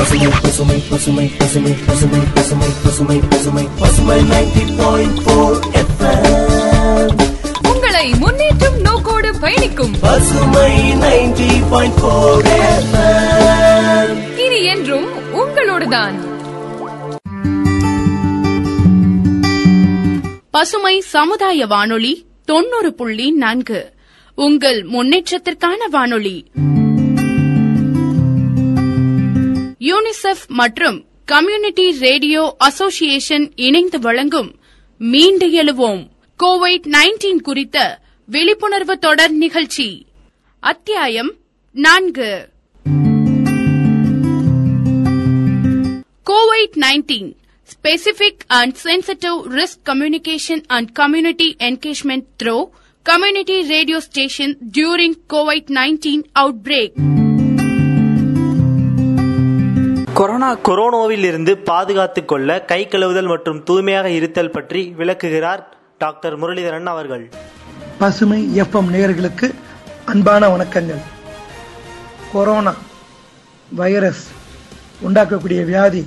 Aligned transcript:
பசுமை 0.00 0.26
பசுமை 0.42 0.82
பசுமை 0.90 1.30
பசுமை 1.38 1.72
பசுமை 1.86 2.20
பசுமை 2.34 2.68
பசுமை 2.84 3.20
பசுமை 3.30 3.68
பசுமை 3.78 4.20
நைன்டி 4.22 4.76
பாயிண்ட் 4.78 5.18
போர் 5.24 5.58
உங்களை 7.72 8.12
முன்னேற்றும் 8.12 8.80
நோக்கோடு 8.80 9.38
பயணிக்கும் 9.40 9.94
பசுமை 10.00 10.92
நைன்டி 10.92 11.62
பாயிண்ட் 11.70 12.00
போர் 12.00 12.44
இனி 14.36 14.64
என்றும் 14.64 15.06
உங்களோடுதான். 15.34 16.14
பசுமை 20.50 21.00
சமுதாய 21.00 21.66
வானொலி 21.66 22.26
தொண்ணூறு 22.44 22.94
புள்ளி 22.94 23.30
நான்கு. 23.30 23.92
உங்கள் 24.34 24.82
முன்னேற்றத்திற்கான 24.82 25.88
வானொலி. 25.90 26.50
யூனிசெஃப் 29.80 30.46
மற்றும் 30.46 31.06
கம்யூனிட்டி 31.24 31.90
ரேடியோ 31.98 32.54
அசோசியேஷன் 32.58 33.52
இணைந்து 33.56 33.98
வழங்கும் 33.98 34.58
மீண்டு 34.98 35.46
எழுவோம். 35.46 36.08
கோவிட் 36.44 36.86
நைன்டீன் 36.86 37.40
குறித்த 37.42 38.00
விழிப்புணர்வு 38.24 38.98
தொடர் 38.98 39.30
நிகழ்ச்சி. 39.30 40.06
அத்தியாயம் 40.60 41.34
நான்கு. 41.72 42.48
COVID 46.26 46.76
nineteen 46.76 47.30
specific 47.68 48.44
and 48.46 48.76
sensitive 48.84 49.38
risk 49.50 49.82
communication 49.84 50.62
and 50.66 50.92
community 50.92 51.56
engagement 51.58 52.28
through 52.42 52.64
community 53.02 53.66
radio 53.66 54.00
station 54.00 54.56
during 54.72 55.18
COVID 55.28 55.70
nineteen 55.70 56.22
outbreak 56.64 56.92
corona 60.20 60.56
கொரோனாவில் 60.56 61.24
இருந்து 61.24 61.58
பாதுகாத்துக் 61.58 62.28
கொள்ள 62.28 62.60
கை 62.60 62.88
கழுவுதல் 62.88 63.26
மற்றும் 63.26 63.62
தூய்மையாக 63.62 64.10
இருத்தல் 64.10 64.50
பற்றி 64.50 64.94
விளக்குகிறார் 64.96 65.76
டாக்டர் 65.98 66.40
முரளிதரன் 66.40 66.84
அவர்கள். 66.84 67.30
பசுமை 67.98 68.60
எஃப்எம் 68.60 68.90
நேயர்களுக்கு 68.92 69.54
அன்பான 70.04 70.56
வணக்கங்கள். 70.56 71.00
கொரோனா 72.32 72.74
வைரஸ் 73.72 74.28
உண்டாக்கக்கூடிய 75.08 75.64
வியாதி 75.64 76.06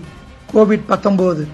கோவிட் 0.54 0.86
19 0.90 1.48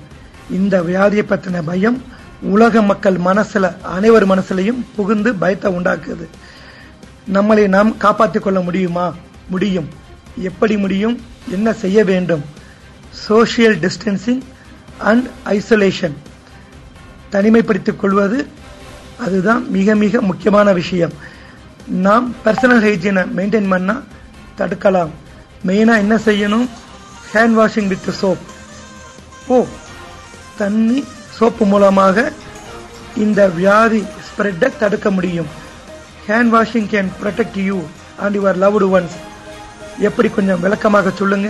இந்த 0.49 0.81
வியாதியை 0.81 1.23
பற்றின 1.29 1.61
பயம் 1.65 2.03
உலக 2.41 2.81
மக்கள் 2.81 3.15
மனசுல 3.15 3.81
அனைவர் 3.81 4.27
மனசுலையும் 4.27 4.83
புகுந்து 4.95 5.35
பயத்தை 5.35 5.75
உண்டாக்குது. 5.75 6.27
நம்மளை 7.33 7.67
நாம் 7.67 7.97
காப்பாற்றிக் 7.97 8.43
கொள்ள 8.43 8.59
முடியுமா? 8.59 9.13
முடியும். 9.49 9.87
எப்படி 10.37 10.77
முடியும்? 10.77 11.37
என்ன 11.51 11.73
செய்ய 11.73 12.03
வேண்டும்? 12.03 12.45
சோஷியல் 13.09 13.77
டிஸ்டன்சிங் 13.77 14.41
அண்ட் 14.97 15.27
ஐசோலேஷன் 15.45 16.15
தனிமைப்படுத்திக் 17.31 17.95
கொள்வது 17.95 18.47
அதுதான் 19.17 19.71
மிக 19.71 19.95
மிக 19.95 20.21
முக்கியமான 20.21 20.73
விஷயம். 20.73 21.13
நாம் 21.87 22.35
பர்சனல் 22.45 22.83
ஹைஜீனை 22.85 23.23
மெயின்டைன் 23.37 23.71
பண்ணால் 23.73 24.03
தடுக்கலாம். 24.57 25.09
மெயினாக 25.67 25.97
என்ன 25.97 26.15
செய்யணும்? 26.15 26.67
ஹேண்ட் 27.33 27.55
வாஷிங் 27.59 27.87
வித் 27.87 28.13
சோப் 28.21 28.37
ஓ 29.47 29.65
தண்ணி 30.57 31.05
சோப்பு 31.29 31.65
மூலமாக 31.65 32.31
இந்த 33.15 33.47
வியாதி 33.47 34.03
ஸ்ப்ரெட்டை 34.27 34.77
தடுக்க 34.77 35.11
முடியும். 35.11 35.47
Hand 36.27 36.53
washing 36.55 36.89
can 36.93 37.09
protect 37.23 37.63
you 37.63 37.81
and 38.17 38.37
your 38.37 38.61
loved 38.63 38.87
ones 38.97 39.15
எப்படி 40.07 40.29
கொஞ்சம் 40.29 40.61
விளக்கமாக 40.65 41.11
சொல்லுங்க? 41.19 41.49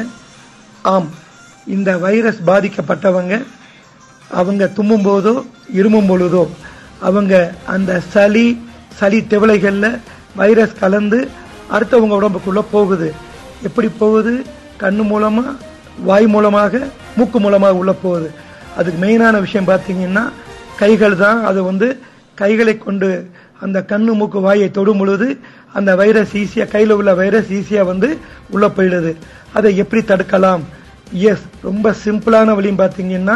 ஆம் 0.91 1.09
இந்த 1.75 1.89
வைரஸ் 2.05 2.39
பாதிக்கப்பட்டவங்க 2.49 3.35
அவங்க 4.39 4.63
தும்மும் 4.77 5.05
போதோ 5.05 5.33
இருமும் 5.79 6.09
பொழுதோ 6.09 6.43
அவங்க 7.07 7.33
அந்த 7.73 7.91
சளி 8.13 8.45
சளி 8.99 9.19
திவளைகளில் 9.31 9.99
வைரஸ் 10.35 10.79
கலந்து 10.79 11.19
அடுத்தவங்க 11.73 12.17
உடம்புக்குள்ளே 12.19 12.63
போகுது. 12.71 13.07
எப்படி 13.67 13.87
போகுது? 14.03 14.33
கண்ணு 14.81 15.03
மூலமாக 15.11 15.55
வாய் 16.09 16.27
மூலமாக 16.35 16.81
மூக்கு 17.17 17.39
மூலமாக 17.39 17.79
உள்ளே 17.81 17.93
போகுது. 18.01 18.29
அதுக்கு 18.77 18.99
மெயினான 19.05 19.39
விஷயம் 19.45 19.69
பார்த்தீங்கன்னா 19.71 20.23
கைகள் 20.81 21.15
தான் 21.23 21.39
அது 21.49 21.59
வந்து 21.69 21.87
கைகளை 22.41 22.77
கொண்டு 22.77 23.07
அந்த 23.65 23.77
கண்ணு 23.91 24.11
மூக்கு 24.19 24.39
வாயை 24.45 24.67
தொடும் 24.77 24.99
பொழுது 25.01 25.27
அந்த 25.77 25.95
வைரஸ் 26.01 26.33
ஈஸியாக 26.41 26.71
கையில் 26.73 26.93
உள்ள 26.97 27.13
வைரஸ் 27.21 27.49
ஈஸியாக 27.57 27.89
வந்து 27.91 28.09
உள்ளே 28.53 28.69
போயிடுது. 28.77 29.11
அதை 29.57 29.71
எப்படி 29.83 30.01
தடுக்கலாம்? 30.11 30.63
எஸ் 31.31 31.45
ரொம்ப 31.67 31.93
சிம்பிளான 32.05 32.55
வழியும் 32.59 32.81
பார்த்தீங்கன்னா 32.83 33.35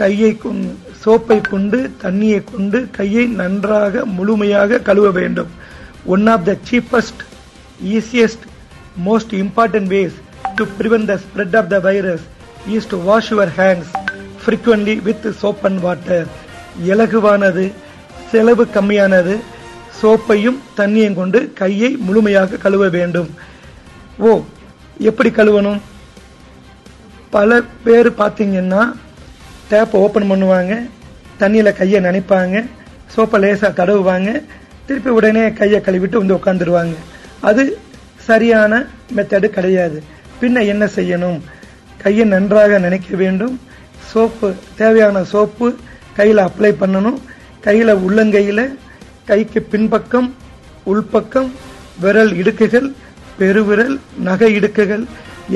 கையை 0.00 0.32
கொண் 0.42 0.64
சோப்பை 1.04 1.38
கொண்டு 1.52 1.78
தண்ணியை 2.02 2.40
கொண்டு 2.52 2.78
கையை 2.98 3.24
நன்றாக 3.40 4.04
முழுமையாக 4.16 4.80
கழுவ 4.88 5.10
வேண்டும். 5.20 5.50
One 6.14 6.26
of 6.34 6.44
the 6.48 6.54
cheapest 6.70 7.22
easiest 7.96 8.46
most 9.06 9.34
important 9.44 9.90
ways 9.96 10.16
to 10.58 10.64
prevent 10.78 11.06
the 11.12 11.14
spread 11.24 11.56
of 11.60 11.70
the 11.74 11.78
virus 11.88 12.24
is 12.74 12.90
to 12.92 12.98
wash 13.08 13.30
your 13.32 13.52
hands 13.60 13.92
frequently 14.44 14.94
with 15.06 15.24
soap 15.42 15.64
and 15.68 15.80
water 15.86 16.26
இலகுவானது 16.90 17.64
செலவு 18.36 18.64
கம்மியானது. 18.74 19.34
சோப்பையும் 20.00 20.58
தண்ணியும் 20.76 21.18
கொண்டு 21.18 21.38
கையை 21.60 21.90
முழுமையாக 22.06 22.56
கழுவ 22.56 22.88
வேண்டும். 22.96 23.28
ஓ 24.18 24.30
எப்படி 24.98 25.30
கழுவணும்? 25.30 25.78
பல 27.30 27.60
பேர் 27.84 28.08
பார்த்தீங்கன்னா 28.10 28.82
டேப்பை 29.70 29.98
ஓப்பன் 30.04 30.28
பண்ணுவாங்க. 30.30 30.72
தண்ணியில் 31.40 31.78
கையை 31.78 32.00
நினைப்பாங்க. 32.00 32.56
சோப்பை 33.14 33.38
லேசாக 33.38 33.72
தடவுவாங்க. 33.78 34.30
திருப்பி 34.86 35.10
உடனே 35.18 35.44
கையை 35.52 35.80
கழுவிட்டு 35.80 36.20
வந்து 36.20 36.36
உட்காந்துருவாங்க 36.38 36.94
அது 37.40 37.64
சரியான 38.28 38.72
மெத்தடு 39.16 39.48
கிடையாது. 39.56 39.98
பின்ன 40.40 40.66
என்ன 40.72 40.84
செய்யணும்? 40.96 41.38
கையை 42.02 42.26
நன்றாக 42.34 42.78
நினைக்க 42.78 43.16
வேண்டும். 43.22 43.56
சோப்பு 44.12 44.54
தேவையான 44.76 45.24
சோப்பு 45.24 45.68
கையில் 46.16 46.44
அப்ளை 46.48 46.72
பண்ணணும். 46.82 47.18
கையில் 47.66 48.00
உள்ளங்கையில் 48.06 48.64
கைக்கு 49.28 49.60
பின்பக்கம் 49.72 50.28
உள்பக்கம் 50.90 51.48
விரல் 52.02 52.32
இடுக்குகள் 52.40 52.88
பெருவிரல் 53.38 53.96
நகை 54.26 54.50
இடுக்குகள் 54.58 55.04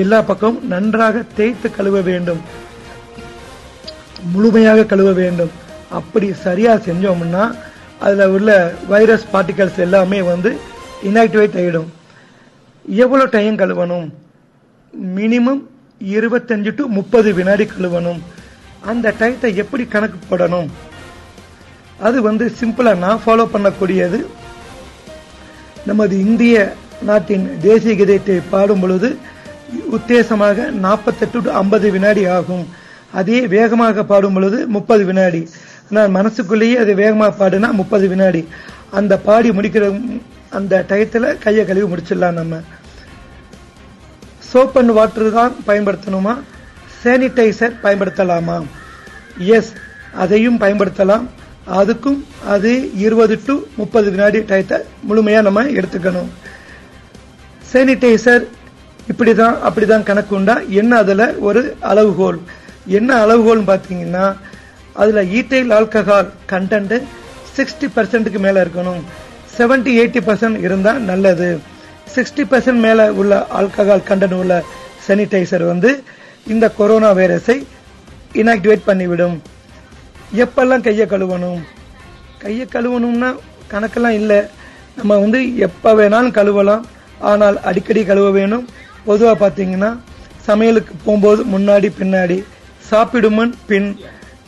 எல்லா 0.02 0.18
பக்கமும் 0.30 0.64
நன்றாக 0.72 1.22
தேய்த்து 1.36 1.68
கழுவ 1.76 2.00
வேண்டும். 2.08 2.40
முழுமையாக 4.32 4.86
கழுவ 4.92 5.12
வேண்டும். 5.20 5.52
அப்படி 5.98 6.26
சரியாக 6.46 6.84
செஞ்சோம்னா 6.88 7.44
அதில் 8.04 8.32
உள்ள 8.36 8.50
வைரஸ் 8.92 9.30
பார்ட்டிகல்ஸ் 9.32 9.80
எல்லாமே 9.86 10.20
வந்து 10.32 10.50
இன்ஆக்டிவேட் 11.08 11.58
ஆகிடும் 11.62 11.88
எவ்வளோ 13.04 13.24
டைம் 13.36 13.56
கழுவணும்? 13.62 14.06
மினிமம் 15.16 15.62
இருபத்தஞ்சு 16.16 16.70
டு 16.78 16.84
முப்பது 16.98 17.30
வினாடி 17.40 17.64
கழுவணும். 17.72 18.20
அந்த 18.90 19.14
டயத்தை 19.20 19.50
எப்படி 19.62 19.84
கணக்கு 19.94 20.20
போடணும்? 20.30 20.70
அது 22.06 22.18
வந்து 22.22 22.44
சிம்பிளாக 22.60 23.02
நான் 23.04 23.22
ஃபாலோ 23.24 23.44
பண்ணக்கூடியது. 23.54 24.18
நமது 25.88 26.14
இந்திய 26.26 26.56
நாட்டின் 27.08 27.44
தேசிய 27.60 27.92
கீதத்தை 28.00 28.36
பாடும் 28.50 28.80
பொழுது 28.80 29.08
உத்தேசமாக 29.96 30.70
நாற்பத்தெட்டு 30.84 31.38
டு 31.42 31.50
ஐம்பது 31.60 31.90
வினாடி 31.90 32.22
ஆகும். 32.36 32.64
அதே 33.20 33.40
வேகமாக 33.56 34.04
பாடும் 34.04 34.36
பொழுது 34.36 34.58
முப்பது 34.76 35.04
வினாடி. 35.04 35.42
நான் 35.96 36.14
மனசுக்குள்ளேயே 36.16 36.76
அது 36.76 36.92
வேகமாக 36.94 37.32
பாடுனா 37.40 37.68
முப்பது 37.80 38.08
வினாடி. 38.08 38.42
அந்த 38.98 39.18
பாடி 39.28 39.50
முடிக்கிற 39.50 39.84
அந்த 40.58 40.84
டயத்தில் 40.88 41.38
கையை 41.38 41.64
கழுவி 41.66 41.88
முடிச்சிடலாம் 41.92 42.38
நம்ம. 42.40 42.60
சோப் 44.50 44.78
அண்ட் 44.80 44.94
வாட்டர் 44.98 45.32
தான் 45.32 45.52
பயன்படுத்தணுமா? 45.66 46.34
சானிடைசர் 47.02 47.76
பயன்படுத்தலாமா? 47.82 48.56
எஸ் 49.56 49.72
அதையும் 50.22 50.60
பயன்படுத்தலாம். 50.60 51.26
அதுக்கும் 51.78 52.20
அது 52.54 52.70
இருபது 53.04 53.34
டு 53.46 53.54
முப்பது 53.80 54.08
வினாடி 54.14 54.38
டயத்தை 54.50 54.78
முழுமையாக 55.08 55.46
நம்ம 55.46 55.64
எடுத்துக்கணும். 55.78 56.30
சேனிடைசர் 57.72 58.44
இப்படி 59.12 59.32
தான் 59.40 59.56
அப்படி 59.68 59.86
தான் 59.86 60.06
கணக்கு 60.08 60.32
உண்டா? 60.38 60.54
என்ன 60.80 60.92
அதில் 61.02 61.26
ஒரு 61.48 61.60
அளவுகோல்? 61.90 62.38
என்ன 62.98 63.10
அளவுகோல்னு 63.24 63.66
பார்த்தீங்கன்னா 63.72 64.24
அதில் 65.02 65.30
ஈட்டைல் 65.38 65.72
ஆல்கஹால் 65.78 66.30
கண்டென்ட் 66.52 66.94
சிக்ஸ்டி 67.56 67.88
பர்சன்ட்டுக்கு 67.96 68.40
மேலே 68.46 68.58
இருக்கணும். 68.64 69.02
செவன்டி 69.56 69.92
எயிட்டி 70.00 70.20
பர்சன்ட் 70.28 70.58
இருந்தால் 70.66 71.00
நல்லது. 71.10 71.50
சிக்ஸ்டி 72.14 72.44
பர்சன்ட் 72.52 72.82
மேலே 72.86 73.06
உள்ள 73.20 73.34
ஆல்கஹால் 73.60 74.06
கண்டென்ட் 74.10 74.38
உள்ள 74.42 74.54
சானிடைசர் 75.06 75.64
வந்து 75.72 75.90
இந்த 76.52 76.66
கொரோனா 76.78 77.10
வைரஸை 77.18 77.56
இனாக்டிவேட் 78.42 78.88
பண்ணிவிடும். 78.90 79.36
எப்பெல்லாம் 80.42 80.84
கையை 80.86 81.06
கழுவணும்? 81.12 81.60
கையை 82.42 82.66
கழுவணும்னா 82.74 83.30
கணக்கெல்லாம் 83.72 84.18
இல்லை. 84.20 84.40
நம்ம 84.98 85.16
வந்து 85.22 85.40
எப்போ 85.66 85.90
வேணாலும் 86.00 86.36
கழுவலாம். 86.38 86.84
ஆனால் 87.30 87.56
அடிக்கடி 87.68 88.02
கழுவ 88.04 88.28
வேணும். 88.38 88.64
பொதுவாக 89.08 89.36
பார்த்தீங்கன்னா 89.42 89.90
சமையலுக்கு 90.46 90.92
போகும்போது 91.04 91.40
முன்னாடி 91.54 91.88
பின்னாடி 92.00 92.38
சாப்பிடும் 92.90 93.36
முன் 93.38 93.52
பின் 93.68 93.88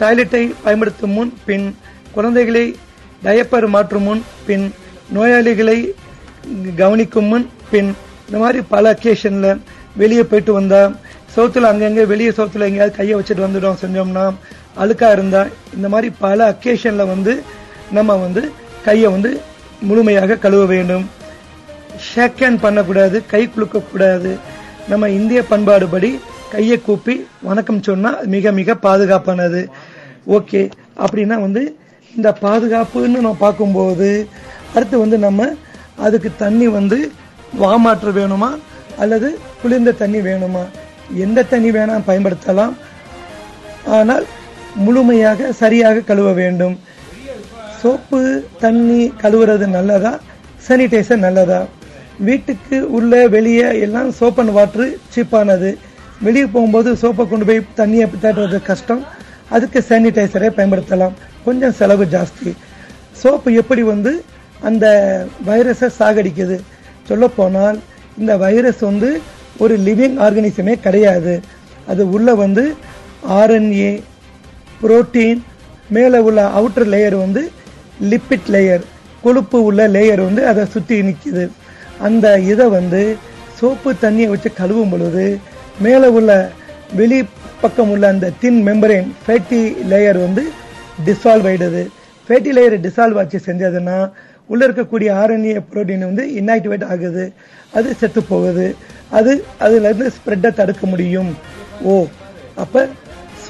டாய்லெட்டை 0.00 0.43
பயன்படுத்தும் 0.62 1.14
முன் 1.17 1.32
பின் 1.46 1.67
குழந்தைகளை 2.14 2.64
டயப்பர் 3.25 3.67
மாற்றும் 3.75 4.06
முன் 4.08 4.23
பின் 4.46 4.64
நோயாளிகளை 5.17 5.76
கவனிக்கும் 6.81 7.28
முன் 7.32 7.46
பின் 7.70 7.90
இந்த 8.26 8.38
மாதிரி 8.38 8.61
பல 8.75 8.94
அக்கேஷனில் 8.94 9.61
வெளியே 9.96 10.23
போயிட்டு 10.31 10.52
வந்தால் 10.52 10.94
சோத்தில் 11.35 11.70
அங்கங்கே 11.70 12.05
வெளியே 12.12 12.31
சவுத்துல 12.38 12.69
எங்கேயாவது 12.69 12.99
கையை 12.99 13.14
வச்சுட்டு 13.19 13.46
வந்துடும் 13.46 13.81
செஞ்சோம்னா 13.82 14.25
அழுக்கா 14.81 15.09
இருந்தா 15.13 15.43
இந்த 15.77 15.89
மாதிரி 15.89 16.09
பல 16.25 16.39
அக்கேஷன்ல 16.53 17.07
வந்து 17.15 17.33
நம்ம 17.97 18.15
வந்து 18.17 18.43
கையை 18.85 19.09
வந்து 19.11 19.31
முழுமையாக 19.89 20.39
கழுவ 20.45 20.65
வேண்டும். 20.75 21.05
ஷேக் 22.11 22.41
ஹேண்ட் 22.43 22.61
பண்ணக்கூடாது 22.61 23.17
கை 23.33 23.43
குலுக்க 23.49 23.83
கூடாது 23.91 24.31
நம்ம 24.89 25.09
இந்திய 25.19 25.41
பண்பாடுபடி 25.51 26.11
கையை 26.53 26.79
கூப்பி 26.79 27.15
வணக்கம் 27.49 27.83
சொன்னா 27.83 28.11
மிக 28.35 28.53
மிக 28.61 28.75
பாதுகாப்பானது. 28.87 29.61
ஓகே 30.37 30.63
அப்படின்னா 31.05 31.37
வந்து 31.47 31.63
இந்த 32.17 32.31
பாதுகாப்புன்னு 32.41 33.25
நம்ம 33.27 33.37
பார்க்கும்போது 33.45 34.09
அடுத்து 34.75 34.97
வந்து 34.99 35.19
நம்ம 35.19 35.49
அதுக்கு 36.07 36.31
தண்ணி 36.37 36.67
வந்து 36.79 36.99
வாமாற்று 37.63 38.13
வேணுமா? 38.19 38.51
அல்லது 39.03 39.29
குளிர்ந்த 39.63 39.99
தண்ணி 40.03 40.21
வேணுமா? 40.29 40.63
எந்த 41.25 41.45
தண்ணி 41.53 41.71
வேணால் 41.71 42.07
பயன்படுத்தலாம். 42.07 42.75
ஆனால் 43.99 44.27
முழுமையாக 44.75 45.53
சரியாக 45.53 46.01
கழுவ 46.01 46.33
வேண்டும். 46.33 46.81
சோப்பு 47.81 48.45
தண்ணி 48.61 49.13
கழுவுறது 49.23 49.67
நல்லதா? 49.67 50.21
சானிடைசர் 50.69 51.17
நல்லதா? 51.17 51.67
வீட்டுக்கு 52.19 52.91
உள்ள 52.91 53.29
வெளியே 53.29 53.81
எல்லாம் 53.81 54.11
சோப் 54.11 54.37
அண்ட் 54.37 54.57
வாட்ரு 54.57 54.97
சீப்பானது 55.15 55.77
வெளியே 56.21 56.47
போகும்போது 56.47 56.93
சோப்பை 56.93 57.29
கொண்டு 57.29 57.45
போய் 57.45 57.67
தண்ணியை 57.77 58.09
தேடுறது 58.23 58.63
கஷ்டம். 58.63 59.07
அதுக்கு 59.49 59.85
சானிடைசரை 59.89 60.51
பயன்படுத்தலாம். 60.57 61.13
கொஞ்சம் 61.45 61.73
செலவு 61.73 62.05
ஜாஸ்தி. 62.05 62.53
சோப்பு 63.13 63.55
எப்படி 63.55 63.83
வந்து 63.83 64.25
அந்த 64.61 64.87
வைரஸை 65.47 65.89
சாகடிக்குது? 65.99 66.61
சொல்லப்போனால் 67.07 67.81
இந்த 68.19 68.37
வைரஸ் 68.37 68.79
வந்து 68.79 69.21
ஒரு 69.59 69.79
லிவிங் 69.79 70.17
ஆர்கனிசமே 70.19 70.81
கிடையாது. 70.81 71.41
அது 71.87 72.13
உள்ளே 72.13 72.33
வந்து 72.33 72.75
ஆர்என்ஏ 73.29 74.03
புரோட்டீன் 74.82 75.43
மேலே 75.96 76.19
உள்ள 76.29 76.40
அவுட்டர் 76.58 76.88
லேயர் 76.94 77.17
வந்து 77.25 77.43
லிப்பிட் 78.11 78.49
லேயர் 78.55 78.84
கொழுப்பு 79.25 79.58
உள்ள 79.69 79.82
லேயர் 79.96 80.23
வந்து 80.29 80.43
அதை 80.50 80.62
சுற்றி 80.75 80.96
நிற்கிது 81.08 81.44
அந்த 82.06 82.26
இதை 82.52 82.67
வந்து 82.79 83.02
சோப்பு 83.58 83.90
தண்ணியை 84.05 84.29
வச்சு 84.32 84.50
கழுவும் 84.61 84.93
பொழுது 84.93 85.26
மேலே 85.84 86.08
உள்ள 86.19 86.31
வெளி 87.00 87.19
பக்கம் 87.61 87.90
உள்ள 87.94 88.05
அந்த 88.14 88.32
தின் 88.43 88.61
மெம்பரேன் 88.69 89.08
ஃபேட்டி 89.25 89.61
லேயர் 89.90 90.19
வந்து 90.25 90.43
டிசால்வ் 91.06 91.46
ஆயிடுது. 91.50 91.82
ஃபேட்டி 92.26 92.50
லேயர் 92.56 92.76
டிசால்வ் 92.87 93.19
ஆச்சு 93.20 93.38
செஞ்சதுன்னா 93.46 93.99
உள்ள 94.50 94.62
இருக்கக்கூடிய 94.67 95.11
ஆர்என்ஏ 95.20 95.55
புரோட்டீன் 95.69 96.08
வந்து 96.08 96.25
இன்ஆக்டிவேட் 96.40 96.85
ஆகுது. 96.94 97.25
அது 97.76 97.94
செத்து 98.00 98.23
போகுது. 98.32 98.67
அது 99.19 99.32
அதுல 99.64 99.88
இருந்து 99.88 100.08
ஸ்ப்ரெட்டை 100.17 100.50
தடுக்க 100.61 100.87
முடியும். 100.87 101.31
ஓ 101.82 101.93
அப்போ 102.64 102.81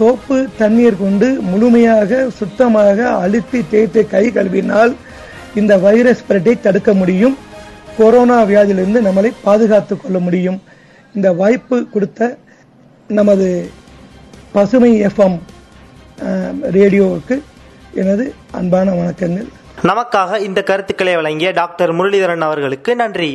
சோப்பு 0.02 0.36
தண்ணீர் 0.60 1.02
கொண்டு 1.02 1.26
முழுமையாக 1.50 2.20
சுத்தமாக 2.38 3.08
அழுத்தி 3.24 3.58
தேய்த்து 3.70 4.00
கை 4.12 4.22
கழுவினால் 4.28 4.92
இந்த 5.60 5.72
வைரஸ் 5.84 6.22
ஸ்ப்ரெட்டை 6.22 6.54
தடுக்க 6.60 6.90
முடியும். 7.00 7.36
கொரோனா 7.98 8.36
வியாதியிலிருந்து 8.50 9.00
நம்மளை 9.06 9.30
பாதுகாத்துக் 9.46 10.00
கொள்ள 10.02 10.18
முடியும். 10.26 10.58
இந்த 11.16 11.28
வாய்ப்பு 11.40 11.78
கொடுத்த 11.94 12.20
நமது 13.18 13.48
பசுமை 14.56 14.92
எஃப்எம் 15.08 15.38
ரேடியோவுக்கு 16.78 17.38
எனது 18.02 18.26
அன்பான 18.60 18.90
வணக்கங்கள். 19.00 19.48
நமக்காக 19.90 20.40
இந்த 20.48 20.62
கருத்துக்களை 20.72 21.14
வழங்கிய 21.20 21.52
டாக்டர் 21.60 21.94
முரளிதரன் 22.00 22.46
அவர்களுக்கு 22.48 22.94
நன்றி. 23.02 23.32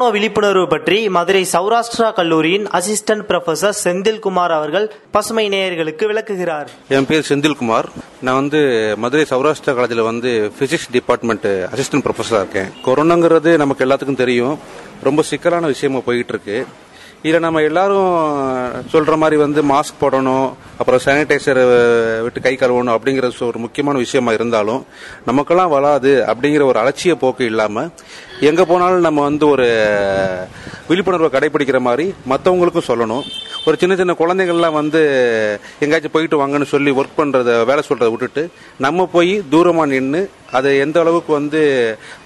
கொரோனா 0.00 0.16
விழிப்புணர்வு 0.16 0.66
பற்றி 0.72 0.98
மதுரை 1.14 1.40
சௌராஷ்டிரா 1.52 2.06
கல்லூரியின் 2.18 2.66
அசிஸ்டன்ட் 2.78 3.24
ப்ரொஃபசர் 3.30 3.74
செந்தில்குமார் 3.84 4.52
அவர்கள் 4.58 4.86
பசுமை 5.14 5.44
நேயர்களுக்கு 5.54 6.04
விளக்குகிறார். 6.10 6.68
என் 6.96 7.08
பேர் 7.10 7.26
செந்தில்குமார். 7.28 7.88
நான் 8.26 8.38
வந்து 8.40 8.60
மதுரை 9.04 9.24
சௌராஷ்டிரா 9.32 9.72
காலேஜில் 9.78 10.02
வந்து 10.08 10.30
பிசிக்ஸ் 10.60 10.86
டிபார்ட்மெண்ட் 10.96 11.48
அசிஸ்டன்ட் 11.72 12.04
ப்ரொஃபஸராக 12.06 12.40
இருக்கேன். 12.44 12.70
கொரோனாங்கிறது 12.86 13.52
நமக்கு 13.62 13.84
எல்லாத்துக்கும் 13.86 14.22
தெரியும். 14.22 14.54
ரொம்ப 15.08 15.22
சிக்கலான 15.32 15.66
விஷயமா 15.74 16.02
போயிட்டு 16.08 16.34
இருக்கு 16.34 16.56
இதில் 17.26 17.44
நம்ம 17.46 17.62
எல்லாரும் 17.70 18.10
சொல்ற 18.92 19.14
மாதிரி 19.22 19.38
வந்து 19.44 19.62
மாஸ்க் 19.72 20.00
போடணும் 20.02 20.48
அப்புறம் 20.80 21.04
சானிடைசர் 21.06 21.62
விட்டு 22.26 22.40
கை 22.46 22.54
கழுவணும் 22.60 22.94
அப்படிங்கிறது 22.96 23.48
ஒரு 23.50 23.58
முக்கியமான 23.66 23.98
விஷயமா 24.04 24.32
இருந்தாலும் 24.38 24.80
நமக்கெல்லாம் 25.30 25.74
வராது 25.76 26.12
அப்படிங்கிற 26.32 26.64
ஒரு 26.72 26.80
அலட்சிய 26.84 27.14
போக்கு 27.24 27.44
இல்லாமல் 27.52 27.90
எங்கே 28.48 28.64
போனாலும் 28.68 29.06
நம்ம 29.06 29.22
வந்து 29.28 29.44
ஒரு 29.54 29.66
விழிப்புணர்வை 30.90 31.28
கடைபிடிக்கிற 31.32 31.78
மாதிரி 31.86 32.06
மற்றவங்களுக்கும் 32.30 32.88
சொல்லணும். 32.88 33.24
ஒரு 33.68 33.76
சின்ன 33.80 33.94
சின்ன 34.00 34.12
குழந்தைகள்லாம் 34.20 34.78
வந்து 34.80 35.00
எங்கேயாச்சும் 35.84 36.14
போயிட்டு 36.14 36.40
வாங்கன்னு 36.40 36.72
சொல்லி 36.74 36.90
ஒர்க் 37.00 37.18
பண்ணுறத 37.18 37.50
வேலை 37.70 37.82
சொல்கிறத 37.88 38.10
விட்டுட்டு 38.12 38.42
நம்ம 38.84 39.06
போய் 39.14 39.32
தூரமாக 39.52 39.90
நின்று 39.94 40.20
அது 40.58 40.68
எந்த 40.84 40.96
அளவுக்கு 41.00 41.30
வந்து 41.38 41.60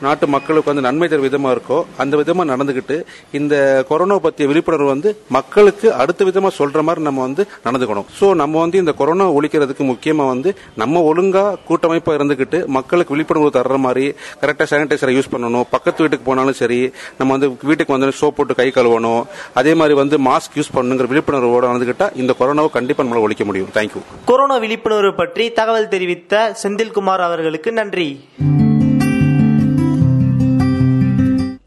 நாட்டு 0.05 0.26
மக்களுக்கு 0.34 0.70
வந்து 0.70 0.84
நன்மை 0.87 1.06
தரும் 1.08 1.26
விதமாக 1.26 1.55
இருக்கோ 1.56 1.78
அந்த 2.02 2.14
விதமாக 2.20 2.49
நடந்துக்கிட்டு 2.52 2.96
இந்த 3.38 3.55
கொரோனா 3.88 4.16
பற்றிய 4.26 4.49
விழிப்புணர்வு 4.50 4.88
வந்து 4.93 5.11
மக்களுக்கு 5.37 5.87
அடுத்த 6.02 6.25
விதமாக 6.28 6.52
சொல்கிற 6.61 6.82
மாதிரி 6.88 7.05
நம்ம 7.08 7.22
வந்து 7.26 7.43
நடந்துக்கணும். 7.66 8.06
ஸோ 8.20 8.28
நம்ம 8.43 8.61
வந்து 8.64 8.81
இந்த 8.82 8.94
கொரோனா 9.00 9.26
ஒழிக்கிறதுக்கு 9.38 9.87
முக்கியமாக 9.90 10.32
வந்து 10.34 10.52
நம்ம 10.82 11.02
ஒழுங்காக 11.11 11.58
கூட்டமைப்பாக 11.69 12.19
இருந்துக்கிட்டு 12.20 12.61
மக்களுக்கு 12.78 13.14
விழிப்புணர்வு 13.16 13.50
தர்ற 13.58 13.78
மாதிரி 13.87 14.06
கரெக்டாக 14.44 14.69
சானிடைசரை 14.72 15.14
யூஸ் 15.19 15.32
பண்ணணும் 15.34 15.69
பக்கத்து 15.75 16.04
வீட்டுக்கு 16.05 16.29
போனாலும் 16.29 16.59
சரி 16.61 16.79
நம்ம 17.19 17.31
வந்து 17.37 17.49
வீட்டுக்கு 17.69 17.97
வந்து 17.97 18.17
சோப் 18.21 18.37
போட்டு 18.39 18.59
கை 18.61 18.69
கழுவணும். 18.79 19.23
அதே 19.61 19.75
மாதிரி 19.81 19.95
வந்து 20.03 20.19
மாஸ்க் 20.29 20.56
யூஸ் 20.59 20.75
பண்ணுங்கிற 20.77 21.06
விழிப்புணர்வோட 21.12 21.65
நடந்துகிட்டா 21.73 22.09
இந்த 22.23 22.35
கொரோனாவை 22.41 22.71
கண்டிப்பா 22.79 23.05
நம்மளால 23.05 23.27
ஒழிக்க 23.29 23.45
முடியும். 23.51 23.71
தேங்க்யூ 23.75 24.03
கொரோனா 24.31 24.56
விழிப்புணர்வு 24.65 25.15
பற்றி 25.23 25.47
தகவல் 25.61 25.93
தெரிவித்த 25.95 26.56
செந்தில்குமார் 26.62 27.25
அவர்களுக்கு 27.29 27.73
நன்றி. 27.81 28.09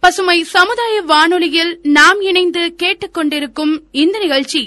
பசுமை 0.05 0.43
சமுதாய 0.43 1.01
வானொலியில் 1.01 1.71
நாம் 1.97 2.19
இணைந்து 2.21 2.61
கேட்டுக்கொண்டிருக்கும் 2.83 3.73
இந்த 4.03 4.17
நிகழ்ச்சி 4.19 4.61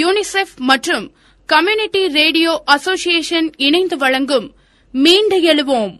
யூனிசெஃப் 0.00 0.54
மற்றும் 0.70 1.06
கம்யூனிட்டி 1.48 2.02
ரேடியோ 2.18 2.52
அசோசியேஷன் 2.64 3.48
இணைந்து 3.56 3.96
வழங்கும் 3.96 4.46
மீண்டு 4.94 5.36
எழுவோம். 5.52 5.94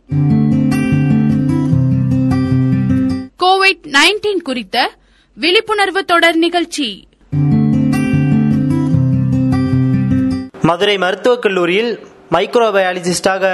நைன்டீன் 3.99 4.43
குறித்த 4.43 4.91
விழிப்புணர்வு 5.35 6.05
தொடர் 6.05 6.37
நிகழ்ச்சி. 6.37 7.09
மதுரை 10.63 10.99
மருத்துவக் 10.99 11.43
கல்லூரியில் 11.43 12.07
மைக்ரோபயாலஜிஸ்டாக 12.33 13.45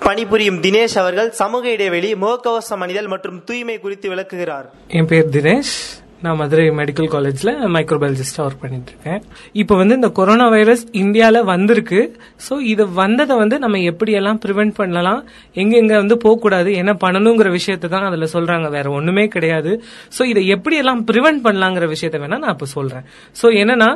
பணிபுரியும் 0.00 0.60
தினேஷ் 0.60 0.98
அவர்கள் 0.98 1.30
சமூக 1.30 1.70
இடைவெளி 1.70 2.14
முகக்கவசம் 2.14 2.78
அணிதல் 2.78 3.06
மற்றும் 3.06 3.44
தூய்மை 3.44 3.78
குறித்து 3.78 4.08
விளக்குகிறார். 4.08 4.70
என் 4.88 5.06
பேர் 5.06 5.28
தினேஷ். 5.28 5.74
நான் 6.24 6.38
மதுரை 6.40 6.64
மெடிக்கல் 6.80 7.10
காலேஜில் 7.14 7.52
மைக்ரோபயாலஜிஸ்டாக 7.74 8.46
ஒர்க் 8.46 8.62
பண்ணிட்டு 8.64 8.90
இருக்கேன் 8.92 9.20
இப்போ 9.62 9.74
வந்து 9.80 9.94
இந்த 9.98 10.10
கொரோனா 10.18 10.46
வைரஸ் 10.54 10.84
இந்தியாவில் 11.02 11.48
வந்திருக்கு. 11.52 12.00
ஸோ 12.46 12.54
இது 12.72 12.84
வந்ததை 13.02 13.36
வந்து 13.42 13.58
நம்ம 13.64 13.78
எப்படியெல்லாம் 13.92 14.40
ப்ரிவெண்ட் 14.44 14.58
ப்ரிவென்ட் 14.60 14.78
பண்ணலாம் 14.80 15.20
எங்கெங்கே 15.62 15.96
வந்து 16.02 16.16
போகக்கூடாது 16.24 16.70
என்ன 16.80 16.92
பண்ணணுங்கிற 17.04 17.48
விஷயத்தை 17.58 17.88
தான் 17.94 18.06
அதில் 18.08 18.32
சொல்கிறாங்க 18.34 18.68
வேற 18.76 18.86
ஒன்றுமே 18.98 19.24
கிடையாது. 19.34 19.72
ஸோ 20.16 20.22
இதை 20.32 20.42
எப்படியெல்லாம் 20.56 21.00
ப்ரிவெண்ட் 21.10 21.18
ப்ரிவென்ட் 21.20 21.42
பண்ணலாங்கிற 21.46 21.86
விஷயத்த 21.94 22.18
வேணா 22.22 22.38
நான் 22.42 22.54
இப்போ 22.56 22.68
சொல்கிறேன் 22.76 23.04
ஸோ 23.40 23.46
என்னன்னா 23.62 23.88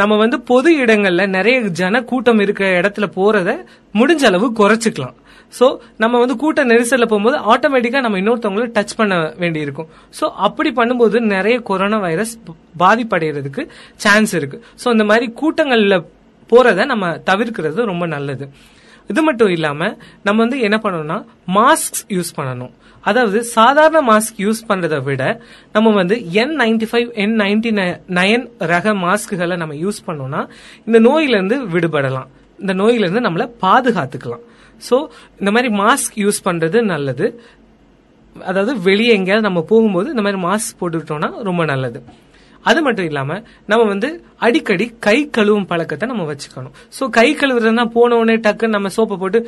நம்ம 0.00 0.16
வந்து 0.24 0.38
பொது 0.50 0.70
இடங்களில் 0.82 1.32
நிறைய 1.36 1.56
ஜன 1.80 2.02
கூட்டம் 2.10 2.42
இருக்கிற 2.44 2.66
இடத்துல 2.80 3.06
போகிறத 3.18 3.50
முடிஞ்ச 4.00 4.24
அளவு 4.30 4.46
குறைச்சிக்கலாம். 4.60 5.16
ஸோ 5.58 5.66
நம்ம 6.02 6.18
வந்து 6.22 6.36
கூட்ட 6.42 6.64
நெரிசலில் 6.72 7.10
போகும்போது 7.12 7.36
ஆட்டோமேட்டிக்காக 7.52 8.04
நம்ம 8.06 8.18
இன்னொருத்தவங்களை 8.22 8.66
டச் 8.76 8.96
பண்ண 8.98 9.14
வேண்டி 9.42 9.60
இருக்கும் 9.66 9.88
அப்படி 10.48 10.70
பண்ணும்போது 10.80 11.20
நிறைய 11.34 11.58
கொரோனா 11.70 11.98
வைரஸ் 12.06 12.34
பாதிப்படைகிறதுக்கு 12.82 13.64
சான்ஸ் 14.04 14.34
இருக்கு. 14.40 14.58
ஸோ 14.82 14.88
இந்த 14.96 15.06
மாதிரி 15.10 15.28
கூட்டங்களில் 15.42 16.04
போறத 16.50 16.84
நம்ம 16.92 17.06
தவிர்க்கிறது 17.30 17.90
ரொம்ப 17.92 18.04
நல்லது. 18.16 18.44
இது 19.12 19.20
மட்டும் 19.28 19.50
இல்லாம 19.56 19.80
நம்ம 20.26 20.38
வந்து 20.44 20.58
என்ன 20.66 20.76
பண்ணணும்னா 20.84 21.18
மாஸ்க் 21.56 22.00
யூஸ் 22.16 22.30
பண்ணணும். 22.38 22.72
அதாவது 23.04 23.38
சாதாரண 23.56 23.98
மாஸ்க் 24.10 24.38
யூஸ் 24.44 24.60
பண்றதை 24.70 24.98
விட 25.08 25.22
நம்ம 25.74 25.92
வந்து 25.98 26.16
N 26.42 26.54
ninety 26.62 26.86
five 26.90 27.08
N 27.22 27.36
ninety 27.42 27.70
nine 28.18 28.46
ரக 28.72 28.94
மாஸ்க்குகளை 29.04 29.56
நம்ம 29.62 29.76
யூஸ் 29.84 30.00
பண்ணோம்னா 30.06 30.42
இந்த 30.88 30.98
நோயிலிருந்து 31.08 31.58
விடுபடலாம். 31.74 32.28
இந்த 32.58 32.72
நோயிலிருந்து 32.82 33.24
நம்மளை 33.26 33.46
பாதுகாத்துக்கலாம். 33.64 34.44
ஸோ 34.88 34.96
இந்த 35.40 35.50
மாதிரி 35.56 35.70
மாஸ்க் 35.82 36.16
யூஸ் 36.24 36.40
பண்ணுறது 36.48 36.80
நல்லது. 36.94 37.28
அதாவது 38.36 38.72
வெளியே 38.88 39.12
எங்கேயாவது 39.18 39.48
நம்ம 39.48 39.60
போகும்போது 39.72 40.08
இந்த 40.14 40.24
மாதிரி 40.26 40.40
மாஸ்க் 40.48 40.80
போட்டுக்கிட்டோம்னா 40.80 41.30
ரொம்ப 41.50 41.62
நல்லது. 41.74 42.00
அது 42.64 42.80
மட்டும் 42.84 43.06
இல்லாம 43.08 43.32
நம்ம 43.70 43.82
வந்து 43.90 44.08
அடிக்கடி 44.46 44.86
கை 45.06 45.16
கழுவும் 45.36 45.66
பழக்கத்தை 45.70 46.06
நம்ம 46.12 46.24
வச்சுக்கணும். 46.30 46.74
ஸோ 46.96 47.02
கை 47.18 47.26
கழுவுறதுனா 47.40 47.84
போன 47.96 48.16
உடனே 48.20 48.36
டக்குன்னு 48.46 48.76
நம்ம 48.76 48.90
சோப்பை 48.96 49.16
போட்டு 49.22 49.38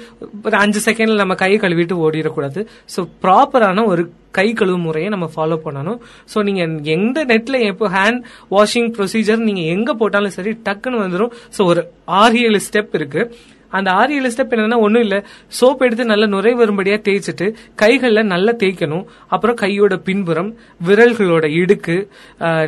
ஒரு 0.46 0.56
அஞ்சு 0.56 0.80
செகண்ட்ல 0.87 1.22
நம்ம 1.22 1.34
கையை 1.34 1.58
கழுவிட்டு 1.64 1.96
ஓடிடக்கூடாது. 2.04 2.62
ஸோ 2.94 3.02
ப்ராப்பரான 3.25 3.84
ஒரு 3.92 4.04
கை 4.38 4.49
கழுவு 4.60 4.78
முறையை 4.87 5.08
நம்ம 5.14 5.28
ஃபாலோ 5.34 5.58
பண்ணணும். 5.66 5.99
ஸோ 6.34 6.44
நீங்க 6.49 6.62
எந்த 6.96 7.25
நெட்ல 7.25 7.58
எப்போ 7.70 7.88
ஹேண்ட் 7.96 8.20
வாஷிங் 8.56 8.90
ப்ரொசீஜர் 8.99 9.46
நீங்க 9.49 9.64
எங்க 9.76 9.94
போட்டாலும் 9.94 10.37
சரி 10.38 10.52
டக்குன்னு 10.68 11.04
வந்துடும் 11.04 11.34
ஸோ 11.58 11.64
ஒரு 11.64 11.82
ஆறு 12.20 12.38
ஏழு 12.49 12.60
ஸ்டெப் 12.68 12.94
இருக்கு. 13.00 13.25
அந்த 13.78 13.88
ஆறு 14.00 14.14
ஏழு 14.18 14.30
ஸ்டெப் 14.34 14.54
என்னன்னா 14.54 14.78
ஒண்ணும் 14.86 15.04
இல்ல. 15.06 15.16
சோப் 15.58 15.84
எடுத்து 15.86 16.04
நல்லா 16.12 16.26
நுரை 16.34 16.52
வரும்படியா 16.60 16.98
தேய்ச்சிட்டு 17.06 17.46
கைகள்ல 17.82 18.24
நல்லா 18.34 18.52
தேய்க்கணும். 18.62 19.04
அப்புறம் 19.34 19.60
கையோட 19.62 19.96
பின்புறம் 20.08 20.50
விரல்களோட 20.88 21.44
இடுக்கு 21.60 21.96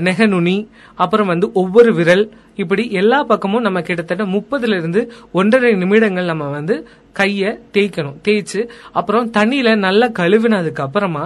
நெகநுனி 0.09 0.56
அப்புறம் 1.04 1.30
வந்து 1.32 1.49
ஒவ்வொரு 1.62 1.92
விரல். 1.99 2.25
இப்படி 2.62 2.85
எல்லா 3.00 3.18
பக்கமும் 3.30 3.64
நம்ம 3.66 3.78
கிட்டத்தட்ட 3.88 4.25
முப்பதுல 4.35 4.78
இருந்து 4.80 5.02
ஒன்றரை 5.40 5.71
நிமிடங்கள் 5.82 6.30
நம்ம 6.30 6.49
வந்து 6.56 6.75
கைய 7.18 7.52
தேய்க்கணும். 7.75 8.18
தேய்ச்சு 8.26 8.61
அப்புறம் 8.99 9.26
தண்ணியில 9.37 9.71
நல்லா 9.87 10.06
கழுவினதுக்கு 10.18 10.82
அப்புறமா 10.87 11.25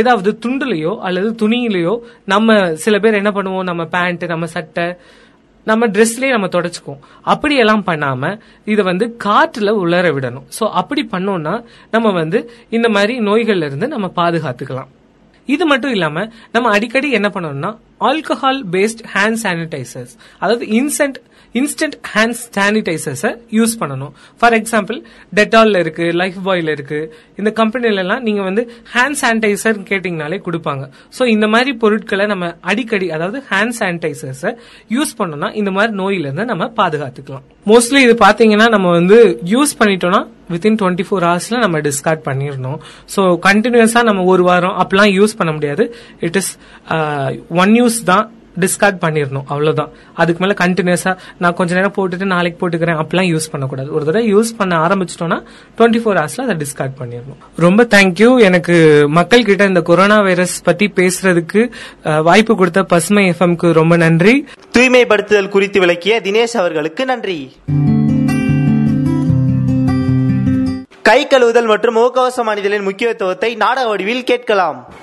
ஏதாவது 0.00 0.30
துண்டுலையோ 0.44 0.92
அல்லது 1.08 1.28
துணியிலையோ 1.42 1.94
நம்ம 2.32 2.56
சில 2.84 2.98
பேர் 3.04 3.20
என்ன 3.20 3.30
பண்ணுவோம்? 3.36 3.68
நம்ம 3.70 3.82
பேண்ட் 3.94 4.24
நம்ம 4.32 4.46
சட்டை 4.56 4.86
நம்ம 5.68 5.86
ட்ரெஸ்லயே 5.94 6.30
நம்ம 6.34 6.48
தொடச்சுக்குவோம். 6.56 7.00
அப்படியெல்லாம் 7.32 7.84
பண்ணாம 7.86 8.32
இத 8.72 8.80
வந்து 8.90 9.06
காற்றுல 9.24 9.70
உலர 9.84 10.06
விடணும். 10.16 10.46
சோ 10.58 10.64
அப்படி 10.80 11.02
பண்ணோம்னா 11.14 11.54
நம்ம 11.94 12.12
வந்து 12.20 12.38
இந்த 12.76 12.88
மாதிரி 12.96 13.16
நோய்கள்ல 13.28 13.68
இருந்து 13.70 13.88
நம்ம 13.94 14.08
பாதுகாத்துக்கலாம். 14.20 14.90
இது 15.54 15.64
மட்டும் 15.66 15.94
இல்லாம 15.96 16.26
நம்ம 16.54 16.70
அடிக்கடி 16.76 17.10
என்ன 17.18 17.28
பண்ணணும்னா 17.34 17.72
ஆல்கஹால் 18.00 18.60
பேஸ்ட் 18.74 19.02
ஹேண்ட் 19.14 19.40
சானிடைசர்ஸ் 19.44 20.12
அதாவது 20.38 20.66
இன்சென்ட் 20.66 21.18
இன்ஸ்டன்ட் 21.54 21.96
ஹேண்ட் 22.14 22.38
சானிடைசர்ஸை 22.56 23.30
யூஸ் 23.50 23.74
பண்ணணும். 23.80 24.12
ஃபார் 24.40 24.52
எக்ஸாம்பிள் 24.52 25.02
டெட்டாலில் 25.34 25.78
இருக்கு 25.78 26.12
லைஃப் 26.12 26.38
பாயில் 26.44 26.68
இருக்கு. 26.68 27.14
இந்த 27.36 27.50
கம்பெனில 27.50 28.00
எல்லாம் 28.00 28.22
நீங்க 28.22 28.42
வந்து 28.42 28.62
ஹேண்ட் 28.94 29.18
சானிடைசர் 29.22 29.78
கேட்டீங்கனாலே 29.90 30.40
கொடுப்பாங்க. 30.46 30.90
சோ 31.18 31.26
இந்த 31.26 31.48
மாதிரி 31.48 31.72
பொருட்களை 31.72 32.26
நம்ம 32.26 32.56
அடிக்கடி 32.60 33.10
அதாவது 33.10 33.42
ஹேண்ட் 33.50 33.76
சானிடைசர்ஸை 33.80 34.52
யூஸ் 34.90 35.16
பண்ணோம்னா 35.18 35.54
இந்த 35.54 35.70
மாதிரி 35.70 35.92
நோயில 36.02 36.28
இருந்து 36.28 36.44
நம்ம 36.44 36.72
பாதுகாத்துக்கலாம். 36.76 37.44
மோஸ்ட்லி 37.66 38.02
இது 38.08 38.16
பாத்தீங்கன்னா 38.26 38.68
நம்ம 38.68 38.90
வந்து 38.90 39.40
யூஸ் 39.44 39.72
பண்ணிட்டோம்னா 39.78 40.22
வித்தின் 40.52 40.78
டுவெண்ட்டி 40.82 41.06
ஃபோர் 41.08 41.26
ஹவர்ஸ்ல 41.28 41.58
நம்ம 41.64 41.82
டிஸ்கார்ட் 41.88 42.24
பண்ணிடணும். 42.30 42.78
ஸோ 43.16 43.20
கண்டினியூஸா 43.48 44.02
நம்ம 44.10 44.24
ஒரு 44.34 44.46
வாரம் 44.50 44.78
அப்பெல்லாம் 44.84 45.12
யூஸ் 45.18 45.38
பண்ண 45.42 45.52
முடியாது. 45.58 45.86
இட் 46.28 46.40
இஸ் 46.42 46.50
ஒன் 47.62 47.74
யூஸ் 47.82 48.00
தான் 48.12 48.24
டிஸ்கார்ட் 48.64 48.98
பண்ணிடணும். 49.02 49.46
அவ்வளவுதான். 49.52 49.90
அதுக்கு 50.20 50.40
மேல 50.42 50.54
கண்டினியூஸா 50.60 51.12
நான் 51.42 51.56
கொஞ்ச 51.58 51.74
நேரம் 51.78 51.94
போட்டுட்டு 51.96 52.26
நாளைக்கு 52.32 52.58
போட்டுக்கிறேன் 52.60 53.00
அப்பெல்லாம் 53.02 53.28
யூஸ் 53.32 53.48
பண்ணக்கூடாது. 53.52 53.88
ஒரு 53.96 54.06
தடவை 54.08 54.22
யூஸ் 54.34 54.50
பண்ண 54.60 54.74
ஆரம்பிச்சிட்டோம்னா 54.84 55.38
டுவெண்ட்டி 55.78 56.00
ஃபோர் 56.04 56.20
ஹவர்ஸ்ல 56.20 56.46
அதை 56.46 56.56
டிஸ்கார்ட் 56.62 56.96
பண்ணிடணும். 57.00 57.40
ரொம்ப 57.66 57.84
தேங்க்யூ 57.94 58.30
எனக்கு 58.48 58.76
மக்கள் 59.18 59.46
கிட்ட 59.50 59.66
இந்த 59.72 59.82
கொரோனா 59.90 60.18
வைரஸ் 60.28 60.56
பத்தி 60.68 60.88
பேசுறதுக்கு 61.00 61.60
uh, 62.08 62.20
வாய்ப்பு 62.30 62.56
கொடுத்த 62.62 62.84
பசுமை 62.94 63.24
எஃப்எம்க்கு 63.34 63.74
ரொம்ப 63.80 63.96
நன்றி. 64.04 64.34
தூய்மைப்படுத்துதல் 64.78 65.52
குறித்து 65.56 65.84
விளக்கிய 65.84 66.16
தினேஷ் 66.28 66.56
அவர்களுக்கு 66.62 67.04
நன்றி. 67.12 67.38
கை 71.06 71.26
கழுவுதல் 71.26 71.66
மற்றும் 71.66 71.96
முகக்கவசம் 71.96 72.48
அணிதலின் 72.52 72.82
முக்கியத்துவத்தை 72.82 73.54
நாடக 73.54 73.88
வடிவில் 73.88 74.24
கேட்கலாம். 74.24 74.94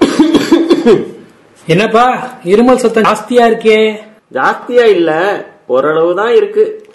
என்னப்பா 1.66 2.30
இருமல் 2.44 2.76
சத்தம் 2.76 3.04
ஜாஸ்தியா 3.04 3.46
இருக்கே? 3.52 4.00
ஜாஸ்தியா 4.34 4.86
இல்ல 4.86 5.12
ஓரளவு 5.68 6.16
தான் 6.16 6.36
இருக்கு. 6.36 6.86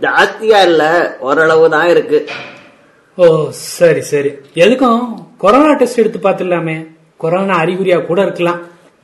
ஜாஸ்தியா 0.00 0.62
இல்ல 0.62 1.16
ஓரளவு 1.20 1.70
தான் 1.70 1.88
இருக்கு. 1.88 2.26
ஓ 3.16 3.46
சரி 3.50 4.00
சரி. 4.00 4.28
எதுக்கும்? 4.54 5.14
கொரோனா 5.38 5.72
டெஸ்ட் 5.72 5.98
எடுத்து 5.98 6.18
பார்த்துடலாமே. 6.18 6.86
கொரோனா 7.16 7.62
அறிகுறியா 7.62 8.06
கூட 8.06 8.22
இருக்கலாம். 8.22 8.60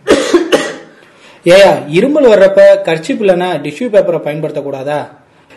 ஏயா 1.45 1.73
இருமல் 1.89 2.29
வர்றப்ப 2.29 2.61
கர்ச்சிப் 2.83 3.23
இல்லைன்னா 3.23 3.51
டிஷ்யூ 3.63 3.89
பேப்பரை 3.89 4.21
பயன்படுத்தக்கூடாதா? 4.21 5.09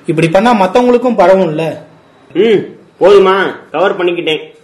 இப்படி 0.06 0.30
பண்ணா 0.30 0.54
மத்தவங்களுக்கும் 0.54 1.18
பரவும்ல. 1.18 1.78
ம். 2.34 2.76
போதுமா? 3.00 3.56
கவர் 3.72 3.98
பண்ணிக்கிட்டேன். 3.98 4.56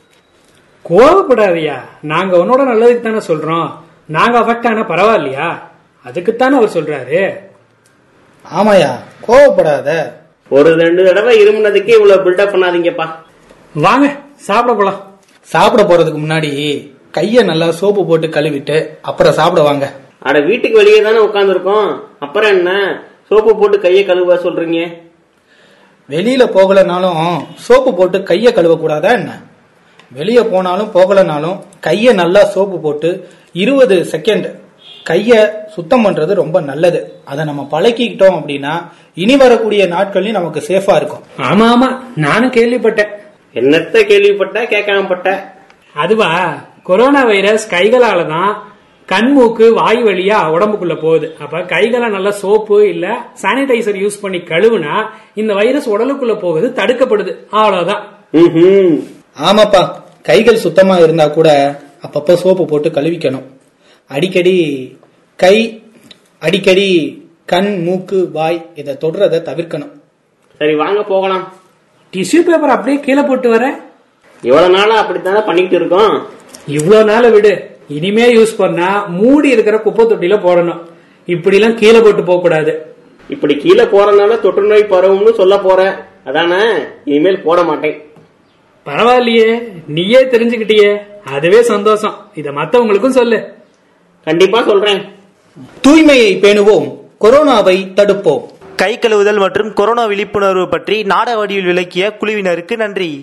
கோவப்படாதயா. 0.90 1.82
நாங்க 2.02 2.38
உன்னோட 2.38 2.62
நல்லதுக்கு 2.62 3.00
தானே 3.00 3.18
சொல்றோம். 3.18 3.70
நாங்க 4.06 4.40
அஃபெக்ட் 4.40 4.68
ஆனா 4.68 4.88
பரவாயில்லையா? 4.88 5.60
அதுக்குத்தானே 6.08 6.52
அவர் 6.52 6.70
சொல்றாரு. 6.70 7.34
ஆமாயா 8.58 8.90
கோவப்படாத. 9.28 10.12
ஒரு 10.50 10.76
ரெண்டு 10.76 11.04
தடவை 11.04 11.48
இருமுனதுக்கே 11.48 11.88
இவ்வளவு 11.88 12.32
பில்டப் 12.32 12.52
பண்ணாதீங்கப்பா. 12.52 13.10
வாங்க 13.74 14.16
சாப்பிட 14.36 14.78
போலாம். 14.78 15.12
சாப்பிட 15.42 15.84
போறதுக்கு 15.84 16.22
முன்னாடி 16.26 16.92
கைய 17.18 17.44
நல்லா 17.44 17.72
சோப்பு 17.72 18.06
போட்டு 18.06 18.28
கழுவிட்டு 18.28 18.88
அப்புறம் 19.02 19.34
சாப்பிட 19.34 19.62
வாங்க. 19.62 19.94
அட 20.20 20.40
வீட்டுக்கு 20.40 20.78
வெளியே 20.78 21.02
தானே 21.02 21.18
உட்காந்துருக்கோம் 21.18 22.00
அப்புறம் 22.20 22.50
என்ன? 22.50 23.02
சோப்பு 23.30 23.58
போட்டு 23.58 23.80
கையை 23.80 24.06
கழுவ 24.06 24.36
சொல்றீங்க. 24.36 25.03
வெளியில 26.10 26.44
போகலனாலும் 26.46 27.46
சோப்பு 27.56 27.94
போட்டு 27.94 28.18
கைய 28.20 28.54
கழுவ 28.54 28.78
கூடாதா 28.78 29.12
என்ன? 29.12 29.42
வெளிய 30.12 30.44
போனாலும் 30.44 30.92
போகலனாலும் 30.94 31.60
கைய 31.88 32.14
நல்லா 32.14 32.44
சோப்பு 32.44 32.80
போட்டு 32.80 33.30
இருபது 33.54 34.08
செகண்ட் 34.12 34.62
கைய 35.10 35.52
சுத்தம் 35.70 36.06
பண்றது 36.06 36.34
ரொம்ப 36.34 36.62
நல்லது. 36.62 37.22
அதை 37.26 37.46
நம்ம 37.46 37.68
பழக்கிக்கிட்டோம் 37.72 38.38
அப்படின்னா 38.40 38.74
இனி 39.14 39.36
வரக்கூடிய 39.38 39.86
நாட்கள்லயும் 39.86 40.32
நமக்கு 40.32 40.64
சேஃபா 40.68 40.96
இருக்கும். 40.96 41.24
ஆமா 41.38 41.66
ஆமா. 41.74 42.00
நானும் 42.16 42.52
கேள்விப்பட்டேன். 42.52 43.12
என்னத்த 43.54 44.04
கேள்விப்பட்ட? 44.04 44.64
கேட்காம 44.64 45.08
பட்ட? 45.08 45.54
அதுவா 45.94 46.58
கொரோனா 46.84 47.24
வைரஸ் 47.24 47.74
கைகளால 47.74 48.28
தான் 48.28 48.73
கண் 49.14 49.32
மூக்கு 49.32 49.74
வாய் 49.74 50.04
வழியா 50.04 50.38
உடம்புக்குள்ள 50.54 51.02
போகுது. 51.02 51.36
அப்ப 51.40 51.62
கைகளை 51.62 52.10
நல்லா 52.10 52.32
சோப்பு 52.32 52.90
இல்ல 52.90 53.26
சானிடைசர் 53.42 54.06
யூஸ் 54.06 54.22
பண்ணி 54.22 54.38
கழுவுனா 54.38 55.06
இந்த 55.34 55.54
வைரஸ் 55.54 55.90
உடலுக்குள்ள 55.90 56.40
போகுது 56.40 56.68
தடுக்கப்படுது. 56.68 57.36
அவ்வளவுதான். 57.50 58.08
ஆமாப்பா. 59.44 59.90
கைகள் 60.24 60.56
சுத்தமா 60.56 60.96
இருந்தா 60.96 61.28
கூட 61.28 61.80
அப்பப்ப 62.08 62.34
சோப்பு 62.34 62.66
போட்டு 62.66 62.90
கழுவிக்கணும். 62.90 63.44
அடிக்கடி 64.08 64.58
கை 65.36 65.84
அடிக்கடி 66.40 67.22
கண் 67.46 67.84
மூக்கு 67.84 68.30
வாய் 68.32 68.70
இதை 68.76 68.98
தொடுறத 69.02 69.42
தவிர்க்கணும். 69.50 69.92
சரி 70.58 70.76
வாங்க 70.76 71.04
போகலாம். 71.04 71.54
டிஷ்யூ 72.14 72.42
பேப்பர் 72.46 72.70
அப்படியே 72.70 73.00
கீழே 73.00 73.22
போட்டு 73.22 73.50
வர. 73.50 73.80
இவ்வளவு 74.42 74.74
நாளா 74.74 74.96
அப்படித்தானே 74.96 75.42
பண்ணிக்கிட்டு 75.46 75.86
இருக்கோம்? 75.86 76.28
இவ்வளவு 76.68 77.12
நாள 77.12 77.30
விடு. 77.30 77.73
இனிமே 77.94 78.34
யூஸ் 78.34 78.56
பண்ணா 78.58 79.06
மூடி 79.06 79.50
இருக்கிற 79.50 79.78
குப்பை 79.78 80.06
தொட்டில 80.06 80.34
போடணும். 80.34 80.80
இப்படி 81.26 81.60
எல்லாம் 81.60 81.78
கீழே 81.78 82.02
போட்டு 82.02 82.24
போக 82.24 82.40
கூடாது. 82.40 82.96
இப்படி 83.30 83.56
கீழே 83.56 83.84
போறதுனால 83.84 84.40
தொற்று 84.40 84.62
நோய் 84.62 84.88
பரவும்னு 84.90 85.34
சொல்ல 85.34 85.58
போற 85.58 86.08
அதானே? 86.26 86.72
இனிமேல் 87.06 87.42
போட 87.42 87.64
மாட்டேன். 87.64 88.02
பரவாயில்லையே. 88.86 89.72
நீயே 89.88 90.26
தெரிஞ்சுக்கிட்டியே. 90.26 91.00
அதுவே 91.24 91.62
சந்தோஷம். 91.62 92.32
இத 92.34 92.52
மத்தவங்களுக்கும் 92.52 93.10
சொல்லு. 93.10 93.54
கண்டிப்பா 94.24 94.64
சொல்றேன். 94.64 95.02
தூய்மையை 95.88 96.40
பேணுவோம். 96.40 96.98
கொரோனாவை 97.22 97.92
தடுப்போம். 97.94 98.42
கை 98.76 99.00
கழுவுதல் 99.00 99.40
மற்றும் 99.40 99.74
கொரோனா 99.74 100.06
விழிப்புணர்வு 100.06 100.70
பற்றி 100.70 101.04
நாடக 101.04 101.38
வடிவில் 101.38 101.66
விளக்கிய 101.66 102.18
குழுவினருக்கு 102.20 102.76
நன்றி. 102.76 103.22